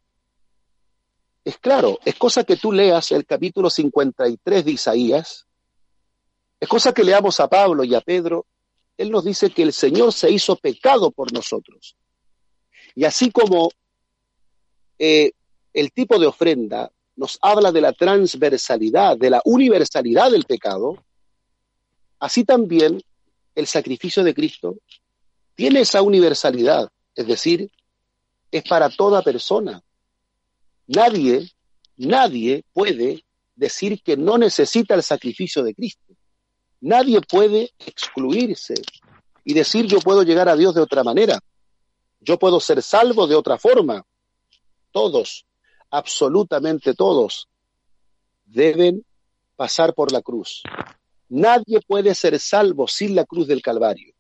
[1.44, 5.46] es claro, es cosa que tú leas el capítulo 53 de Isaías,
[6.62, 8.46] es cosa que leamos a Pablo y a Pedro,
[8.98, 11.96] él nos dice que el Señor se hizo pecado por nosotros.
[12.96, 13.70] Y así como
[14.98, 15.32] eh,
[15.74, 21.04] el tipo de ofrenda nos habla de la transversalidad, de la universalidad del pecado,
[22.20, 23.02] así también
[23.54, 24.78] el sacrificio de Cristo
[25.56, 27.72] tiene esa universalidad, es decir,
[28.52, 29.82] es para toda persona.
[30.88, 31.50] Nadie,
[31.98, 33.24] nadie puede
[33.56, 36.05] decir que no necesita el sacrificio de Cristo.
[36.82, 38.76] Nadie puede excluirse
[39.44, 41.40] y decir yo puedo llegar a Dios de otra manera.
[42.20, 44.04] Yo puedo ser salvo de otra forma.
[44.92, 45.46] Todos
[45.96, 47.48] absolutamente todos,
[48.46, 49.06] deben
[49.56, 50.62] pasar por la cruz.
[51.30, 54.14] Nadie puede ser salvo sin la cruz del Calvario.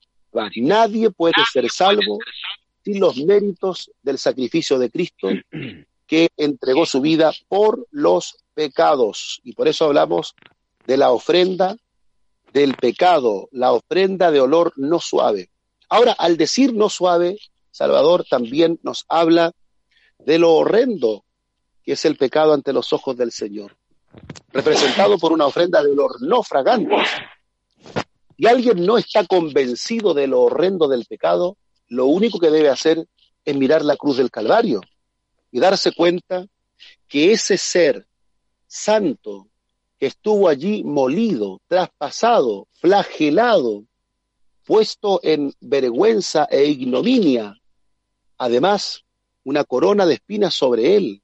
[0.56, 2.18] Nadie puede ser salvo
[2.84, 5.28] sin los méritos del sacrificio de Cristo
[6.08, 9.41] que entregó su vida por los pecados.
[9.44, 10.34] Y por eso hablamos
[10.86, 11.76] de la ofrenda
[12.56, 15.50] del pecado, la ofrenda de olor no suave.
[15.89, 17.38] Ahora, al decir no suave,
[17.70, 19.52] Salvador también nos habla
[20.20, 21.26] de lo horrendo
[21.84, 23.76] que es el pecado ante los ojos del Señor,
[24.54, 26.96] representado por una ofrenda de olor no fragante.
[28.38, 31.58] Y alguien no está convencido de lo horrendo del pecado,
[31.89, 33.06] lo único que debe hacer
[33.44, 34.80] es mirar la cruz del Calvario
[35.52, 36.46] y darse cuenta
[37.10, 38.08] que ese ser
[38.65, 39.50] santo
[40.08, 43.84] estuvo allí molido, traspasado, flagelado,
[44.65, 47.56] puesto en vergüenza e ignominia,
[48.38, 49.04] además
[49.44, 51.22] una corona de espinas sobre él,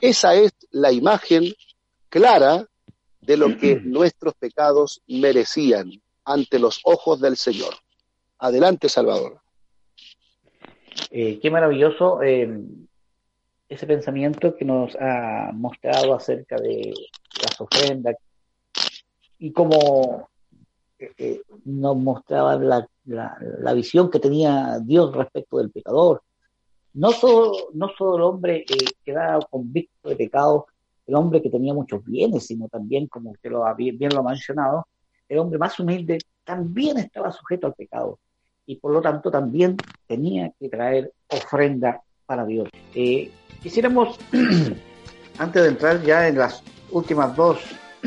[0.00, 1.52] esa es la imagen
[2.08, 2.66] clara
[3.20, 5.90] de lo que nuestros pecados merecían
[6.24, 7.74] ante los ojos del Señor.
[8.38, 9.40] Adelante, Salvador.
[11.10, 12.48] Eh, qué maravilloso eh,
[13.68, 16.92] ese pensamiento que nos ha mostrado acerca de
[17.42, 18.16] las ofrendas
[19.38, 20.28] y cómo
[20.98, 26.22] eh, nos mostraba la, la, visión que tenía Dios respecto del pecador,
[26.94, 30.66] no solo, no solo el hombre eh, quedaba convicto de pecado,
[31.06, 34.30] el hombre que tenía muchos bienes, sino también, como usted lo ha, bien, lo ha
[34.30, 34.86] mencionado,
[35.28, 38.18] el hombre más humilde también estaba sujeto al pecado
[38.66, 42.68] y por lo tanto también tenía que traer ofrenda para Dios.
[42.94, 43.30] Eh,
[43.62, 44.18] quisiéramos,
[45.38, 47.58] antes de entrar ya en las últimas dos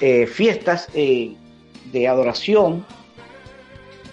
[0.00, 1.34] eh, fiestas eh,
[1.92, 2.84] de adoración,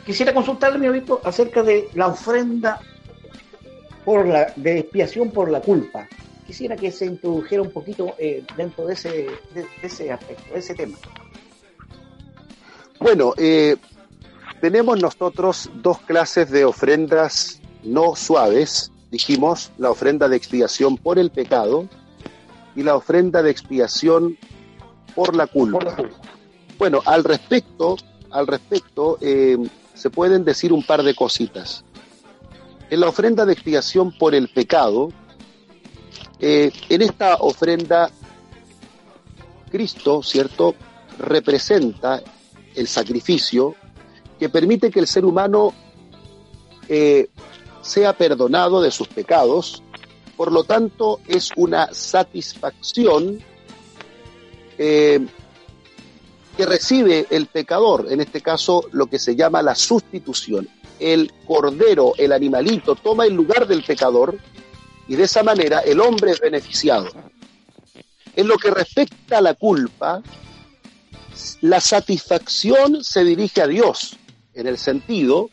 [0.05, 2.79] Quisiera consultarle, mi obispo, acerca de la ofrenda
[4.05, 6.07] por la, de expiación por la culpa.
[6.45, 9.27] Quisiera que se introdujera un poquito eh, dentro de ese,
[9.81, 10.95] ese aspecto, de ese tema.
[12.99, 13.75] Bueno, eh,
[14.65, 21.29] tenemos nosotros dos clases de ofrendas no suaves dijimos, la ofrenda de expiación por el
[21.29, 21.87] pecado
[22.75, 24.39] y la ofrenda de expiación
[25.13, 25.95] por la culpa.
[26.79, 27.95] Bueno, al respecto,
[28.31, 29.55] al respecto, eh,
[29.93, 31.85] se pueden decir un par de cositas.
[32.89, 35.09] En la ofrenda de expiación por el pecado,
[36.39, 38.09] eh, en esta ofrenda,
[39.69, 40.73] Cristo, ¿cierto?,
[41.19, 42.23] representa
[42.73, 43.75] el sacrificio
[44.39, 45.73] que permite que el ser humano
[46.87, 47.29] eh,
[47.81, 49.83] sea perdonado de sus pecados,
[50.35, 53.39] por lo tanto es una satisfacción
[54.77, 55.25] eh,
[56.57, 60.67] que recibe el pecador, en este caso lo que se llama la sustitución.
[60.99, 64.37] El cordero, el animalito, toma el lugar del pecador
[65.07, 67.07] y de esa manera el hombre es beneficiado.
[68.35, 70.21] En lo que respecta a la culpa,
[71.61, 74.17] la satisfacción se dirige a Dios,
[74.55, 75.49] en el sentido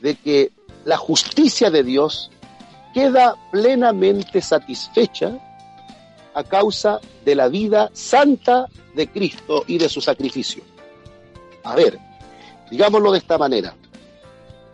[0.00, 0.52] de que
[0.84, 2.30] la justicia de Dios
[2.94, 5.38] queda plenamente satisfecha
[6.34, 10.62] a causa de la vida santa de Cristo y de su sacrificio.
[11.64, 11.98] A ver,
[12.70, 13.74] digámoslo de esta manera.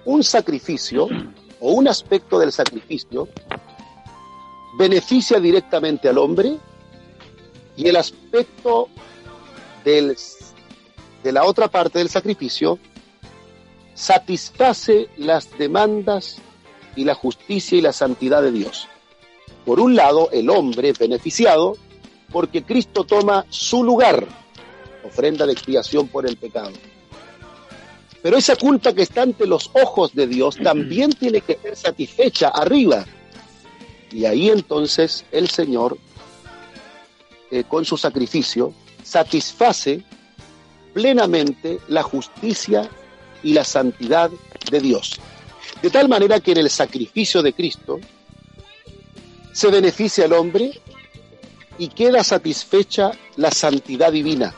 [0.05, 1.09] Un sacrificio
[1.61, 3.29] o un aspecto del sacrificio
[4.79, 6.57] beneficia directamente al hombre
[7.77, 8.89] y el aspecto
[9.85, 12.79] de la otra parte del sacrificio
[13.99, 16.37] satisface las demandas
[16.95, 18.87] y la justicia y la santidad de Dios.
[19.67, 21.77] Por un lado, el hombre beneficiado
[22.31, 24.25] porque Cristo toma su lugar,
[25.05, 26.71] ofrenda de expiación por el pecado.
[28.23, 32.51] Pero esa culpa que está ante los ojos de Dios también tiene que ser satisfecha
[32.51, 33.05] arriba.
[34.13, 35.99] Y ahí entonces el Señor,
[37.51, 40.05] eh, con su sacrificio, satisface
[40.95, 42.89] plenamente la justicia
[43.43, 44.31] y la santidad
[44.71, 45.21] de Dios.
[45.83, 48.01] De tal manera que en el sacrificio de Cristo
[49.53, 50.81] se beneficia al hombre
[51.79, 54.55] y queda satisfecha la santidad divina.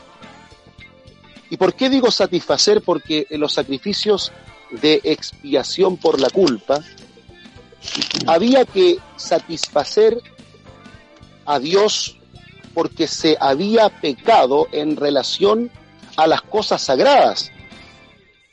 [1.49, 2.81] ¿Y por qué digo satisfacer?
[2.81, 4.31] Porque en los sacrificios
[4.71, 6.79] de expiación por la culpa
[8.25, 10.21] había que satisfacer
[11.45, 12.17] a Dios
[12.73, 15.69] porque se había pecado en relación
[16.15, 17.51] a las cosas sagradas.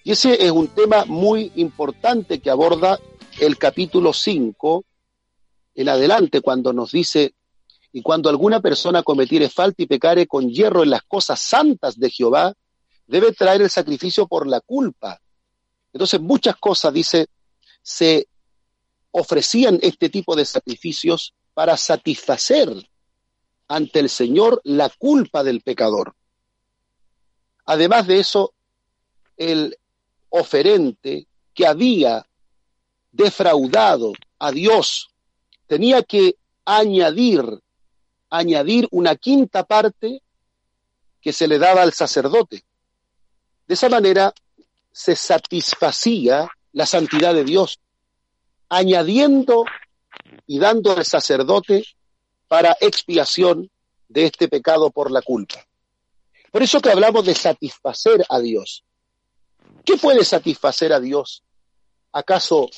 [0.08, 2.98] Y ese es un tema muy importante que aborda
[3.40, 4.82] el capítulo 5
[5.74, 7.34] en adelante, cuando nos dice
[7.92, 12.08] y cuando alguna persona cometiere falta y pecare con hierro en las cosas santas de
[12.08, 12.54] Jehová,
[13.06, 15.20] debe traer el sacrificio por la culpa.
[15.92, 17.26] Entonces muchas cosas, dice,
[17.82, 18.28] se
[19.10, 22.70] ofrecían este tipo de sacrificios para satisfacer
[23.68, 26.14] ante el Señor la culpa del pecador.
[27.66, 28.54] Además de eso,
[29.36, 29.76] el
[30.30, 32.26] oferente que había
[33.10, 35.10] defraudado a Dios
[35.66, 37.42] tenía que añadir
[38.30, 40.22] añadir una quinta parte
[41.20, 42.64] que se le daba al sacerdote.
[43.66, 44.32] De esa manera
[44.92, 47.80] se satisfacía la santidad de Dios,
[48.68, 49.64] añadiendo
[50.46, 51.84] y dando al sacerdote
[52.46, 53.70] para expiación
[54.08, 55.66] de este pecado por la culpa.
[56.50, 58.84] Por eso que hablamos de satisfacer a Dios.
[59.88, 61.42] ¿Qué puede satisfacer a Dios?
[62.12, 62.68] ¿Acaso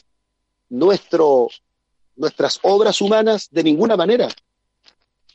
[0.68, 3.48] nuestras obras humanas?
[3.50, 4.28] De ninguna manera.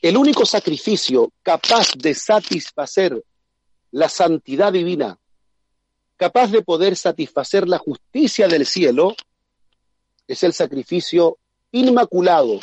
[0.00, 3.22] El único sacrificio capaz de satisfacer
[3.90, 5.18] la santidad divina,
[6.16, 9.14] capaz de poder satisfacer la justicia del cielo,
[10.26, 11.36] es el sacrificio
[11.72, 12.58] inmaculado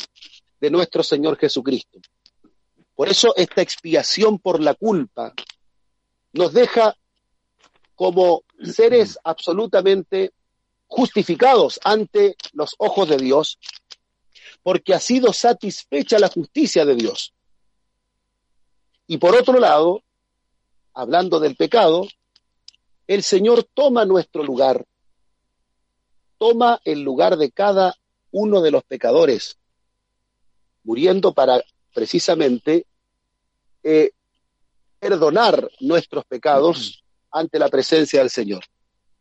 [0.60, 2.00] de nuestro Señor Jesucristo.
[2.96, 5.32] Por eso esta expiación por la culpa
[6.32, 6.96] nos deja
[7.94, 10.32] como seres absolutamente
[10.86, 13.58] justificados ante los ojos de Dios
[14.62, 17.34] porque ha sido satisfecha la justicia de Dios.
[19.06, 20.02] Y por otro lado,
[20.94, 22.08] hablando del pecado,
[23.06, 24.86] el Señor toma nuestro lugar,
[26.38, 27.94] toma el lugar de cada
[28.30, 29.58] uno de los pecadores,
[30.82, 32.86] muriendo para precisamente
[33.82, 34.12] eh,
[34.98, 37.03] perdonar nuestros pecados
[37.34, 38.64] ante la presencia del Señor.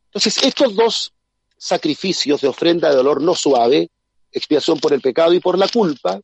[0.06, 1.12] Entonces, estos dos
[1.58, 3.90] sacrificios de ofrenda de dolor no suave
[4.32, 6.22] expiación por el pecado y por la culpa,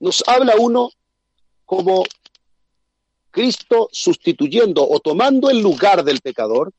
[0.00, 0.90] nos habla uno
[1.64, 2.04] como
[3.30, 6.72] Cristo sustituyendo o tomando el lugar del pecador,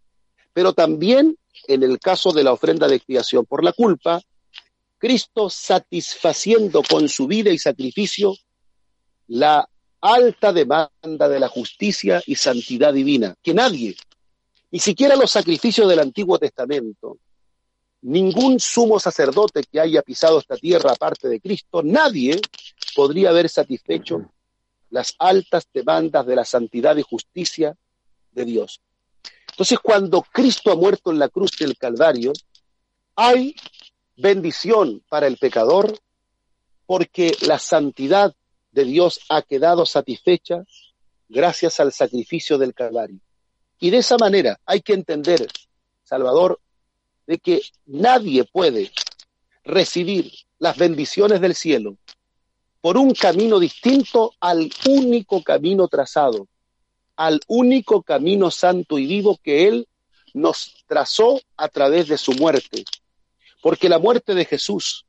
[0.53, 4.21] pero también en el caso de la ofrenda de expiación por la culpa,
[4.97, 8.36] Cristo satisfaciendo con su vida y sacrificio
[9.28, 9.67] la
[10.01, 13.95] alta demanda de la justicia y santidad divina, que nadie,
[14.72, 17.18] ni siquiera los sacrificios del Antiguo Testamento,
[18.01, 22.39] ningún sumo sacerdote que haya pisado esta tierra aparte de Cristo, nadie
[22.95, 24.32] podría haber satisfecho
[24.89, 27.76] las altas demandas de la santidad y justicia
[28.32, 28.82] de Dios.
[29.51, 32.34] Entonces, cuando Cristo ha muerto en la cruz del Calvario,
[33.16, 33.55] hay
[34.18, 35.97] bendición para el pecador
[36.86, 38.36] porque la santidad
[38.72, 40.63] de Dios ha quedado satisfecha
[41.28, 43.20] gracias al sacrificio del Calvario.
[43.80, 45.47] Y de esa manera hay que entender,
[46.03, 46.59] Salvador,
[47.28, 48.91] de que nadie puede
[49.63, 51.97] recibir las bendiciones del cielo
[52.82, 56.47] por un camino distinto al único camino trazado,
[57.15, 59.88] al único camino santo y vivo que Él
[60.36, 62.84] nos trazó a través de su muerte.
[63.61, 65.05] Porque la muerte de Jesús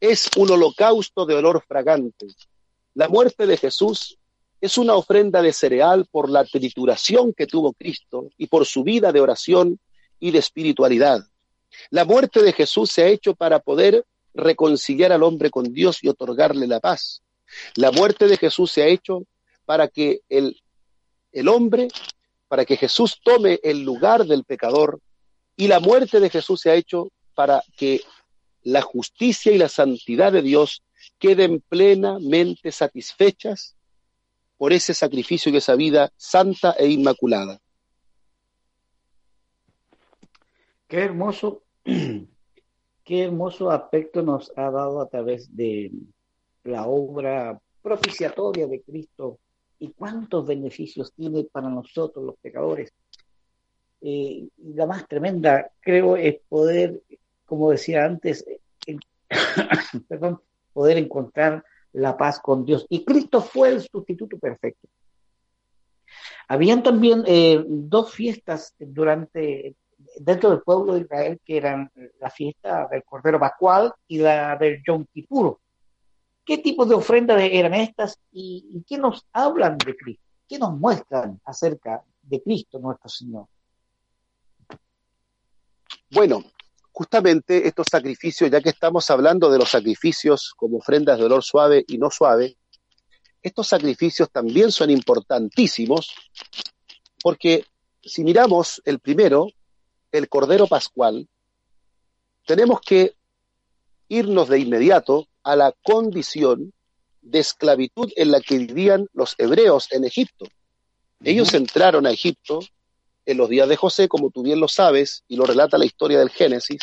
[0.00, 2.26] es un holocausto de olor fragante.
[2.92, 4.18] La muerte de Jesús
[4.64, 9.12] es una ofrenda de cereal por la trituración que tuvo Cristo y por su vida
[9.12, 9.78] de oración
[10.18, 11.20] y de espiritualidad.
[11.90, 16.08] La muerte de Jesús se ha hecho para poder reconciliar al hombre con Dios y
[16.08, 17.20] otorgarle la paz.
[17.74, 19.24] La muerte de Jesús se ha hecho
[19.66, 20.58] para que el,
[21.32, 21.88] el hombre,
[22.48, 24.98] para que Jesús tome el lugar del pecador,
[25.58, 28.00] y la muerte de Jesús se ha hecho para que
[28.62, 30.82] la justicia y la santidad de Dios
[31.18, 33.73] queden plenamente satisfechas
[34.56, 37.60] por ese sacrificio y esa vida santa e inmaculada.
[40.86, 41.62] Qué hermoso
[43.04, 45.92] qué hermoso aspecto nos ha dado a través de
[46.64, 49.38] la obra propiciatoria de Cristo
[49.78, 52.92] y cuántos beneficios tiene para nosotros los pecadores.
[54.00, 57.02] Eh, la más tremenda, creo, es poder,
[57.44, 58.44] como decía antes,
[60.08, 60.40] perdón,
[60.72, 61.62] poder encontrar
[61.94, 62.86] la paz con Dios.
[62.88, 64.88] Y Cristo fue el sustituto perfecto.
[66.48, 69.74] Habían también eh, dos fiestas durante
[70.16, 71.90] dentro del pueblo de Israel, que eran
[72.20, 75.58] la fiesta del Cordero Pascual y la del Yom Kippur.
[76.44, 80.24] ¿Qué tipo de ofrendas eran estas y, qué nos hablan de Cristo?
[80.46, 83.46] ¿Qué nos muestran acerca de Cristo nuestro Señor?
[86.10, 86.44] Bueno,
[86.94, 91.84] justamente estos sacrificios, ya que estamos hablando de los sacrificios como ofrendas de olor suave
[91.88, 92.56] y no suave,
[93.42, 96.14] estos sacrificios también son importantísimos
[97.20, 97.64] porque
[98.00, 99.48] si miramos el primero,
[100.12, 101.28] el Cordero Pascual,
[102.46, 103.16] tenemos que
[104.08, 106.72] irnos de inmediato a la condición
[107.22, 110.46] de esclavitud en la que vivían los hebreos en Egipto.
[111.24, 112.60] Ellos entraron a Egipto
[113.26, 116.18] en los días de José, como tú bien lo sabes, y lo relata la historia
[116.18, 116.82] del Génesis,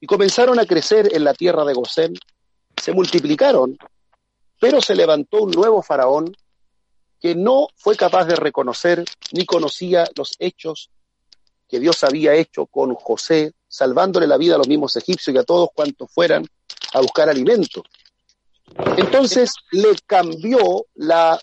[0.00, 2.14] y comenzaron a crecer en la tierra de Gosén,
[2.76, 3.76] se multiplicaron,
[4.60, 6.34] pero se levantó un nuevo faraón
[7.20, 10.90] que no fue capaz de reconocer ni conocía los hechos
[11.68, 15.44] que Dios había hecho con José, salvándole la vida a los mismos egipcios y a
[15.44, 16.46] todos cuantos fueran
[16.92, 17.82] a buscar alimento.
[18.96, 21.40] Entonces le cambió la,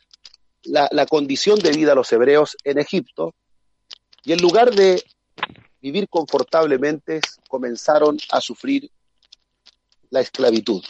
[0.63, 3.33] la, condición de vida a los hebreos en Egipto
[4.23, 5.03] y en lugar de
[5.81, 8.89] vivir confortablemente comenzaron a sufrir
[10.09, 10.83] la esclavitud.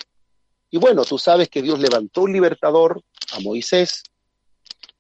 [0.69, 3.01] Y bueno, tú sabes que Dios levantó un libertador,
[3.33, 4.03] a Moisés,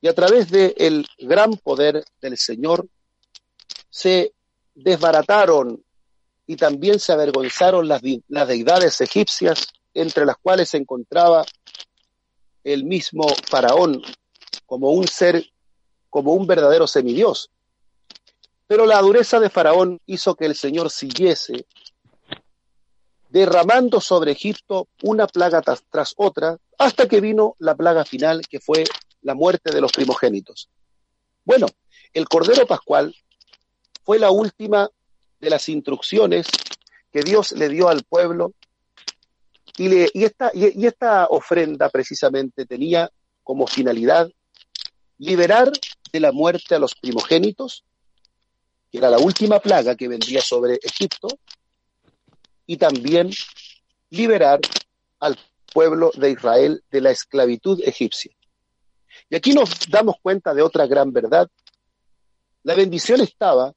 [0.01, 2.87] y a través del gran poder del Señor
[3.89, 4.33] se
[4.73, 5.83] desbarataron
[6.47, 11.45] y también se avergonzaron las, las deidades egipcias, entre las cuales se encontraba
[12.63, 14.01] el mismo faraón
[14.65, 15.45] como un ser,
[16.09, 17.49] como un verdadero semidios.
[18.71, 21.65] Pero la dureza de Faraón hizo que el Señor siguiese
[23.27, 28.85] derramando sobre Egipto una plaga tras, otra, hasta que vino la plaga final, que fue
[29.23, 30.69] la muerte de los primogénitos.
[31.43, 31.65] Bueno,
[32.13, 33.13] el Cordero Pascual
[34.05, 34.89] fue la última
[35.41, 36.47] de las instrucciones
[37.11, 38.53] que Dios le dio al pueblo
[39.77, 43.11] y, esta ofrenda precisamente tenía
[43.43, 44.31] como finalidad
[45.17, 45.73] liberar
[46.13, 47.83] de la muerte a los primogénitos,
[48.91, 51.27] que era la última plaga que vendría sobre Egipto,
[52.65, 53.31] y también
[54.09, 54.59] liberar
[55.19, 55.37] al
[55.73, 58.31] pueblo de Israel de la esclavitud egipcia.
[59.29, 61.49] Y aquí nos damos cuenta de otra gran verdad.
[62.63, 63.73] La bendición estaba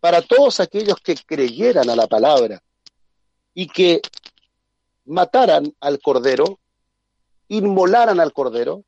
[0.00, 2.62] para todos aquellos que creyeran a la palabra
[3.54, 4.00] y que
[5.06, 6.60] mataran al cordero,
[7.48, 8.84] inmolaran al cordero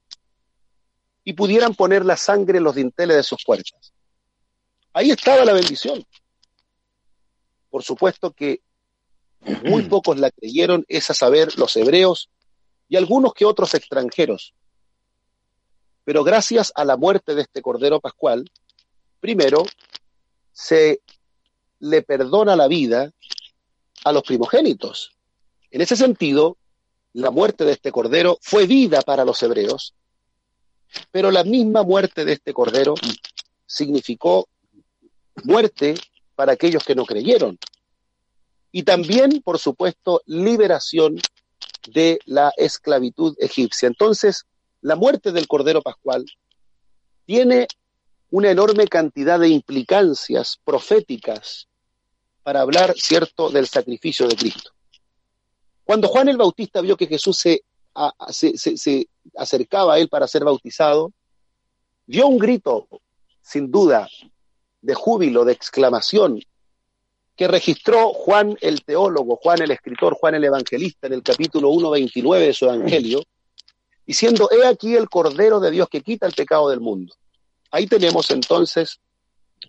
[1.25, 3.93] y pudieran poner la sangre en los dinteles de sus puertas.
[4.97, 6.03] Ahí estaba la bendición.
[7.69, 8.63] Por supuesto que
[9.65, 12.31] muy pocos la creyeron, es a saber, los hebreos
[12.89, 14.55] y algunos que otros extranjeros.
[16.05, 18.51] Pero gracias a la muerte de este Cordero Pascual,
[19.21, 19.67] primero
[20.51, 21.03] se
[21.81, 23.13] le perdona la vida
[24.03, 25.11] a los primogénitos.
[25.71, 26.57] En ese sentido,
[27.13, 29.93] la muerte de este cordero fue vida para los hebreos,
[31.11, 32.95] pero la misma muerte de este cordero
[33.67, 34.49] significó
[35.45, 35.95] muerte
[36.35, 37.59] para aquellos que no creyeron.
[38.73, 41.19] Y también, por supuesto, liberación
[41.89, 43.87] de la esclavitud egipcia.
[43.87, 44.45] Entonces,
[44.81, 46.25] la muerte del Cordero Pascual
[47.25, 47.67] tiene
[48.31, 51.69] una enorme cantidad de implicancias proféticas
[52.43, 54.71] para hablar, cierto, del sacrificio de Cristo.
[55.85, 57.63] Cuando Juan el Bautista vio que Jesús se,
[58.31, 61.13] se, acercaba a él para ser bautizado,
[62.07, 62.89] dio un grito,
[63.41, 64.09] sin duda,
[64.87, 66.41] de júbilo, de exclamación,
[67.35, 72.39] que registró Juan el teólogo, Juan el escritor, Juan el evangelista en el capítulo 1.29
[72.39, 73.23] de su evangelio,
[74.07, 77.15] diciendo, he aquí el Cordero de Dios que quita el pecado del mundo.
[77.73, 79.01] Ahí tenemos entonces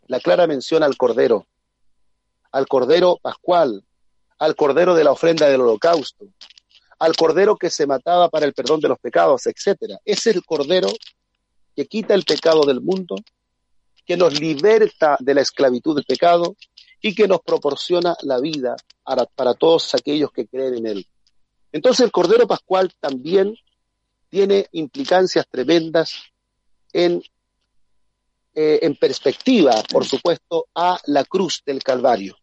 [0.05, 1.47] la clara mención al Cordero,
[2.51, 3.83] al Cordero Pascual,
[4.37, 6.27] al Cordero de la ofrenda del holocausto,
[6.99, 9.95] al Cordero que se mataba para el perdón de los pecados, etc.
[10.05, 10.89] Es el Cordero
[11.75, 13.15] que quita el pecado del mundo,
[14.07, 16.55] que nos liberta de la esclavitud del pecado
[17.01, 21.07] y que nos proporciona la vida para, todos aquellos que creen en Él.
[21.73, 23.53] Entonces el Cordero Pascual también
[24.29, 26.23] tiene implicancias tremendas
[26.93, 27.21] en,
[28.55, 32.37] eh, en perspectiva, por supuesto, a la cruz del Calvario.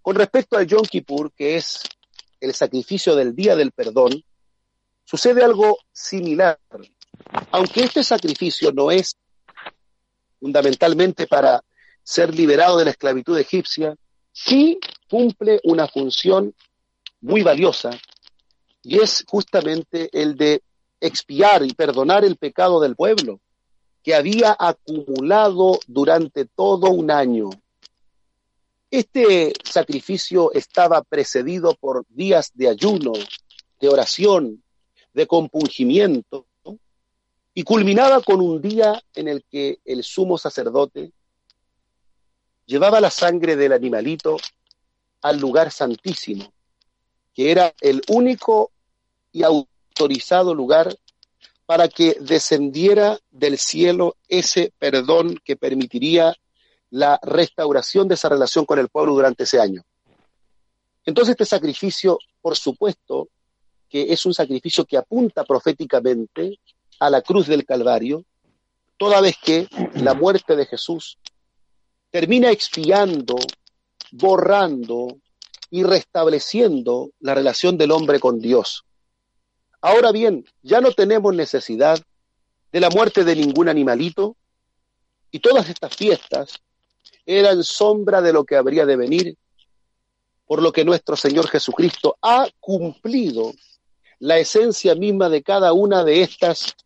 [0.00, 1.82] Con respecto al Yom Kippur, que es
[2.38, 4.22] el sacrificio del Día del Perdón,
[5.04, 6.60] sucede algo similar.
[7.50, 9.16] Aunque este sacrificio no es
[10.40, 11.62] fundamentalmente para
[12.02, 13.96] ser liberado de la esclavitud egipcia,
[14.32, 14.78] sí
[15.08, 16.54] cumple una función
[17.20, 17.90] muy valiosa
[18.82, 20.62] y es justamente el de
[21.00, 23.40] expiar y perdonar el pecado del pueblo
[24.02, 27.50] que había acumulado durante todo un año.
[28.88, 33.12] Este sacrificio estaba precedido por días de ayuno,
[33.80, 34.62] de oración,
[35.12, 36.45] de compungimiento,
[37.58, 41.10] y culminaba con un día en el que el sumo sacerdote
[42.66, 44.36] llevaba la sangre del animalito
[45.22, 46.52] al lugar santísimo,
[47.32, 48.72] que era el único
[49.32, 50.94] y autorizado lugar
[51.64, 56.36] para que descendiera del cielo ese perdón que permitiría
[56.90, 59.82] la restauración de esa relación con el pueblo durante ese año.
[61.06, 63.30] Entonces este sacrificio, por supuesto,
[63.88, 66.60] que es un sacrificio que apunta proféticamente
[67.00, 68.24] a la cruz del Calvario,
[68.96, 71.18] toda vez que la muerte de Jesús
[72.10, 73.36] termina expiando,
[74.10, 75.18] borrando
[75.70, 78.84] y restableciendo la relación del hombre con Dios.
[79.80, 81.98] Ahora bien, ya no tenemos necesidad
[82.72, 84.36] de la muerte de ningún animalito
[85.30, 86.60] y todas estas fiestas
[87.26, 89.36] eran sombra de lo que habría de venir,
[90.46, 93.52] por lo que nuestro Señor Jesucristo ha cumplido
[94.18, 96.76] la esencia misma de cada una de estas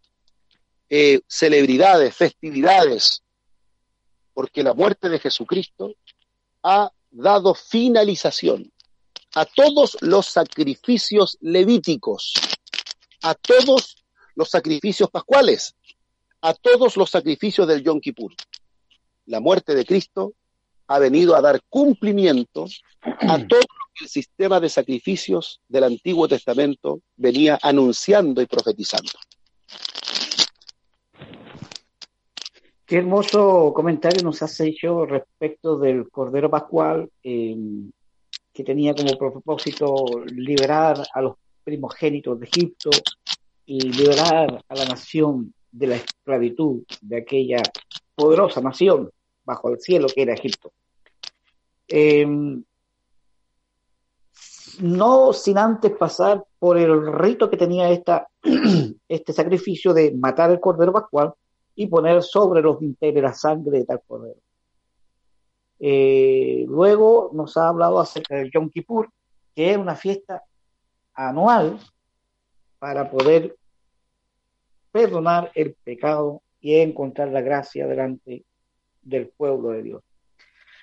[0.91, 3.23] eh, celebridades, festividades,
[4.35, 5.95] porque la muerte de Jesucristo
[6.65, 8.73] ha dado finalización
[9.35, 12.33] a todos los sacrificios levíticos,
[13.23, 15.77] a todos los sacrificios pascuales,
[16.41, 18.33] a todos los sacrificios del Yom Kippur.
[19.27, 20.35] La muerte de Cristo
[20.89, 22.67] ha venido a dar cumplimiento
[23.03, 29.13] a todo lo que el sistema de sacrificios del Antiguo Testamento venía anunciando y profetizando.
[32.91, 37.57] Qué hermoso comentario nos has hecho respecto del Cordero Pascual, eh,
[38.53, 42.91] que tenía como propósito liberar a los primogénitos de Egipto
[43.65, 47.63] y liberar a la nación de la esclavitud de aquella
[48.17, 49.09] poderosa nación
[49.45, 50.73] bajo el cielo que era Egipto.
[51.87, 52.27] Eh,
[54.81, 58.27] no sin antes pasar por el rito que tenía esta,
[59.09, 61.35] este sacrificio de matar el Cordero Pascual,
[61.81, 64.39] y poner sobre los dinteles la sangre de tal cordero.
[65.79, 69.09] Eh, luego nos ha hablado acerca del Yom Kippur,
[69.55, 70.45] que es una fiesta
[71.15, 71.81] anual
[72.79, 73.57] para poder
[74.93, 78.45] perdonar el pecado y encontrar la gracia delante
[79.01, 80.03] del pueblo de Dios.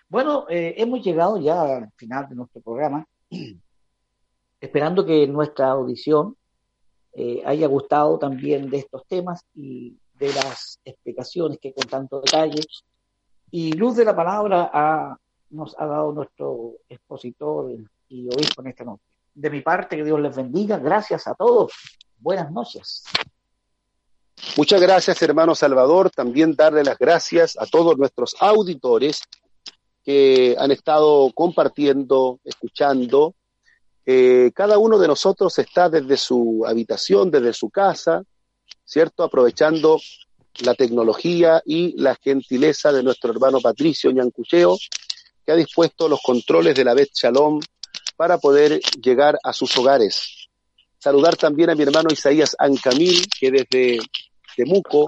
[0.09, 3.05] Bueno, eh, hemos llegado ya al final de nuestro programa,
[4.59, 6.35] esperando que nuestra audición
[7.13, 12.61] eh, haya gustado también de estos temas y de las explicaciones que con tanto detalle
[13.51, 15.17] y luz de la palabra
[15.49, 17.71] nos ha dado nuestro expositor
[18.09, 19.03] y obispo en esta noche.
[19.33, 20.77] De mi parte, que Dios les bendiga.
[20.79, 21.71] Gracias a todos.
[22.19, 23.03] Buenas noches.
[24.57, 26.09] Muchas gracias, hermano Salvador.
[26.09, 29.21] También darle las gracias a todos nuestros auditores
[30.03, 33.33] que han estado compartiendo, escuchando
[34.09, 38.23] Eh, cada uno de nosotros está desde su habitación, desde su casa,
[38.87, 39.23] ¿cierto?
[39.23, 39.99] Aprovechando
[40.61, 44.77] la tecnología y la gentileza de nuestro hermano Patricio Ñancucheo,
[45.45, 47.59] que ha dispuesto los controles de la Bet Shalom
[48.15, 50.49] para poder llegar a sus hogares.
[50.97, 53.99] Saludar también a mi hermano Isaías Ancamil, que desde
[54.55, 55.07] Temuco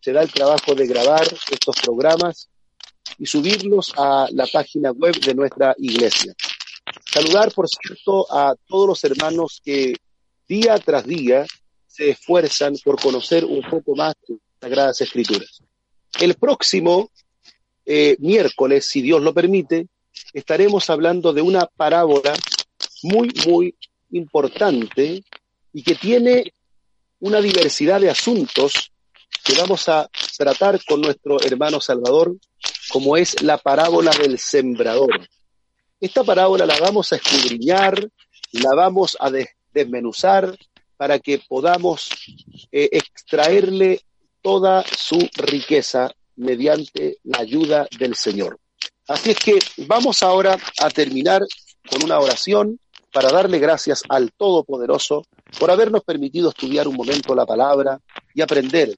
[0.00, 2.48] se da el trabajo de grabar estos programas
[3.18, 6.34] y subirlos a la página web de nuestra iglesia.
[7.12, 9.94] Saludar, por cierto, a todos los hermanos que
[10.48, 11.44] día tras día
[11.90, 15.60] se esfuerzan por conocer un poco más las Sagradas Escrituras.
[16.20, 17.10] El próximo
[17.84, 19.88] eh, miércoles, si Dios lo permite,
[20.32, 22.32] estaremos hablando de una parábola
[23.02, 23.74] muy, muy
[24.12, 25.24] importante
[25.72, 26.52] y que tiene
[27.18, 28.92] una diversidad de asuntos
[29.44, 32.36] que vamos a tratar con nuestro hermano Salvador,
[32.90, 35.28] como es la parábola del sembrador.
[36.00, 38.08] Esta parábola la vamos a escudriñar,
[38.52, 39.30] la vamos a
[39.72, 40.56] desmenuzar
[41.00, 42.10] para que podamos
[42.70, 44.02] eh, extraerle
[44.42, 48.58] toda su riqueza mediante la ayuda del Señor.
[49.08, 51.40] Así es que vamos ahora a terminar
[51.88, 52.78] con una oración
[53.14, 55.24] para darle gracias al Todopoderoso
[55.58, 57.98] por habernos permitido estudiar un momento la palabra
[58.34, 58.94] y aprender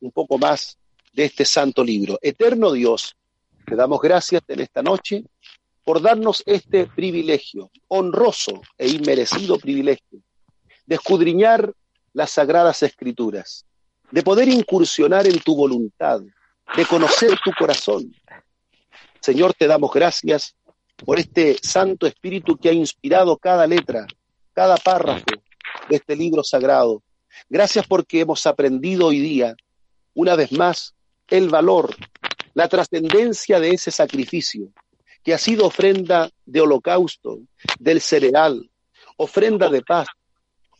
[0.00, 0.78] un poco más
[1.12, 2.18] de este santo libro.
[2.22, 3.16] Eterno Dios,
[3.66, 5.24] te damos gracias en esta noche
[5.84, 10.22] por darnos este privilegio, honroso e inmerecido privilegio,
[10.86, 11.72] de escudriñar
[12.12, 13.64] las sagradas escrituras,
[14.10, 16.20] de poder incursionar en tu voluntad,
[16.76, 18.12] de conocer tu corazón.
[19.20, 20.54] Señor, te damos gracias
[20.96, 24.06] por este Santo Espíritu que ha inspirado cada letra,
[24.52, 25.24] cada párrafo
[25.88, 27.02] de este libro sagrado.
[27.48, 29.54] Gracias porque hemos aprendido hoy día,
[30.14, 30.94] una vez más,
[31.28, 31.94] el valor,
[32.54, 34.68] la trascendencia de ese sacrificio,
[35.22, 37.40] que ha sido ofrenda de holocausto,
[37.78, 38.70] del cereal,
[39.16, 40.06] ofrenda de paz,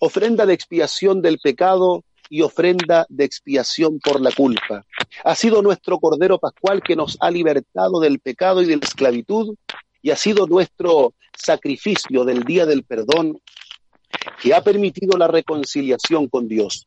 [0.05, 4.85] ofrenda de expiación del pecado y ofrenda de expiación por la culpa.
[5.25, 9.55] Ha sido nuestro Cordero Pascual que nos ha libertado del pecado y de la esclavitud
[10.03, 13.41] y ha sido nuestro sacrificio del día del perdón
[14.41, 16.87] que ha permitido la reconciliación con Dios.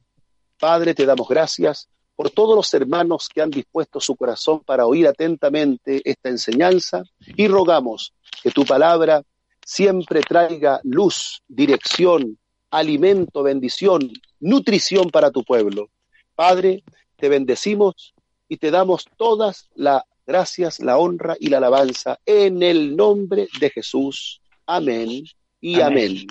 [0.60, 5.08] Padre, te damos gracias por todos los hermanos que han dispuesto su corazón para oír
[5.08, 7.04] atentamente esta enseñanza
[7.36, 9.22] y rogamos que tu palabra
[9.64, 12.38] siempre traiga luz, dirección,
[12.72, 15.90] alimento, bendición, nutrición para tu pueblo.
[16.36, 16.84] Padre,
[17.16, 18.14] te bendecimos
[18.48, 23.70] y te damos todas las gracias, la honra y la alabanza en el nombre de
[23.70, 24.42] Jesús.
[24.66, 25.24] Amén
[25.62, 26.12] y amén.
[26.12, 26.28] amén.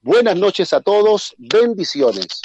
[0.00, 2.40] Buenas noches a todos, bendiciones.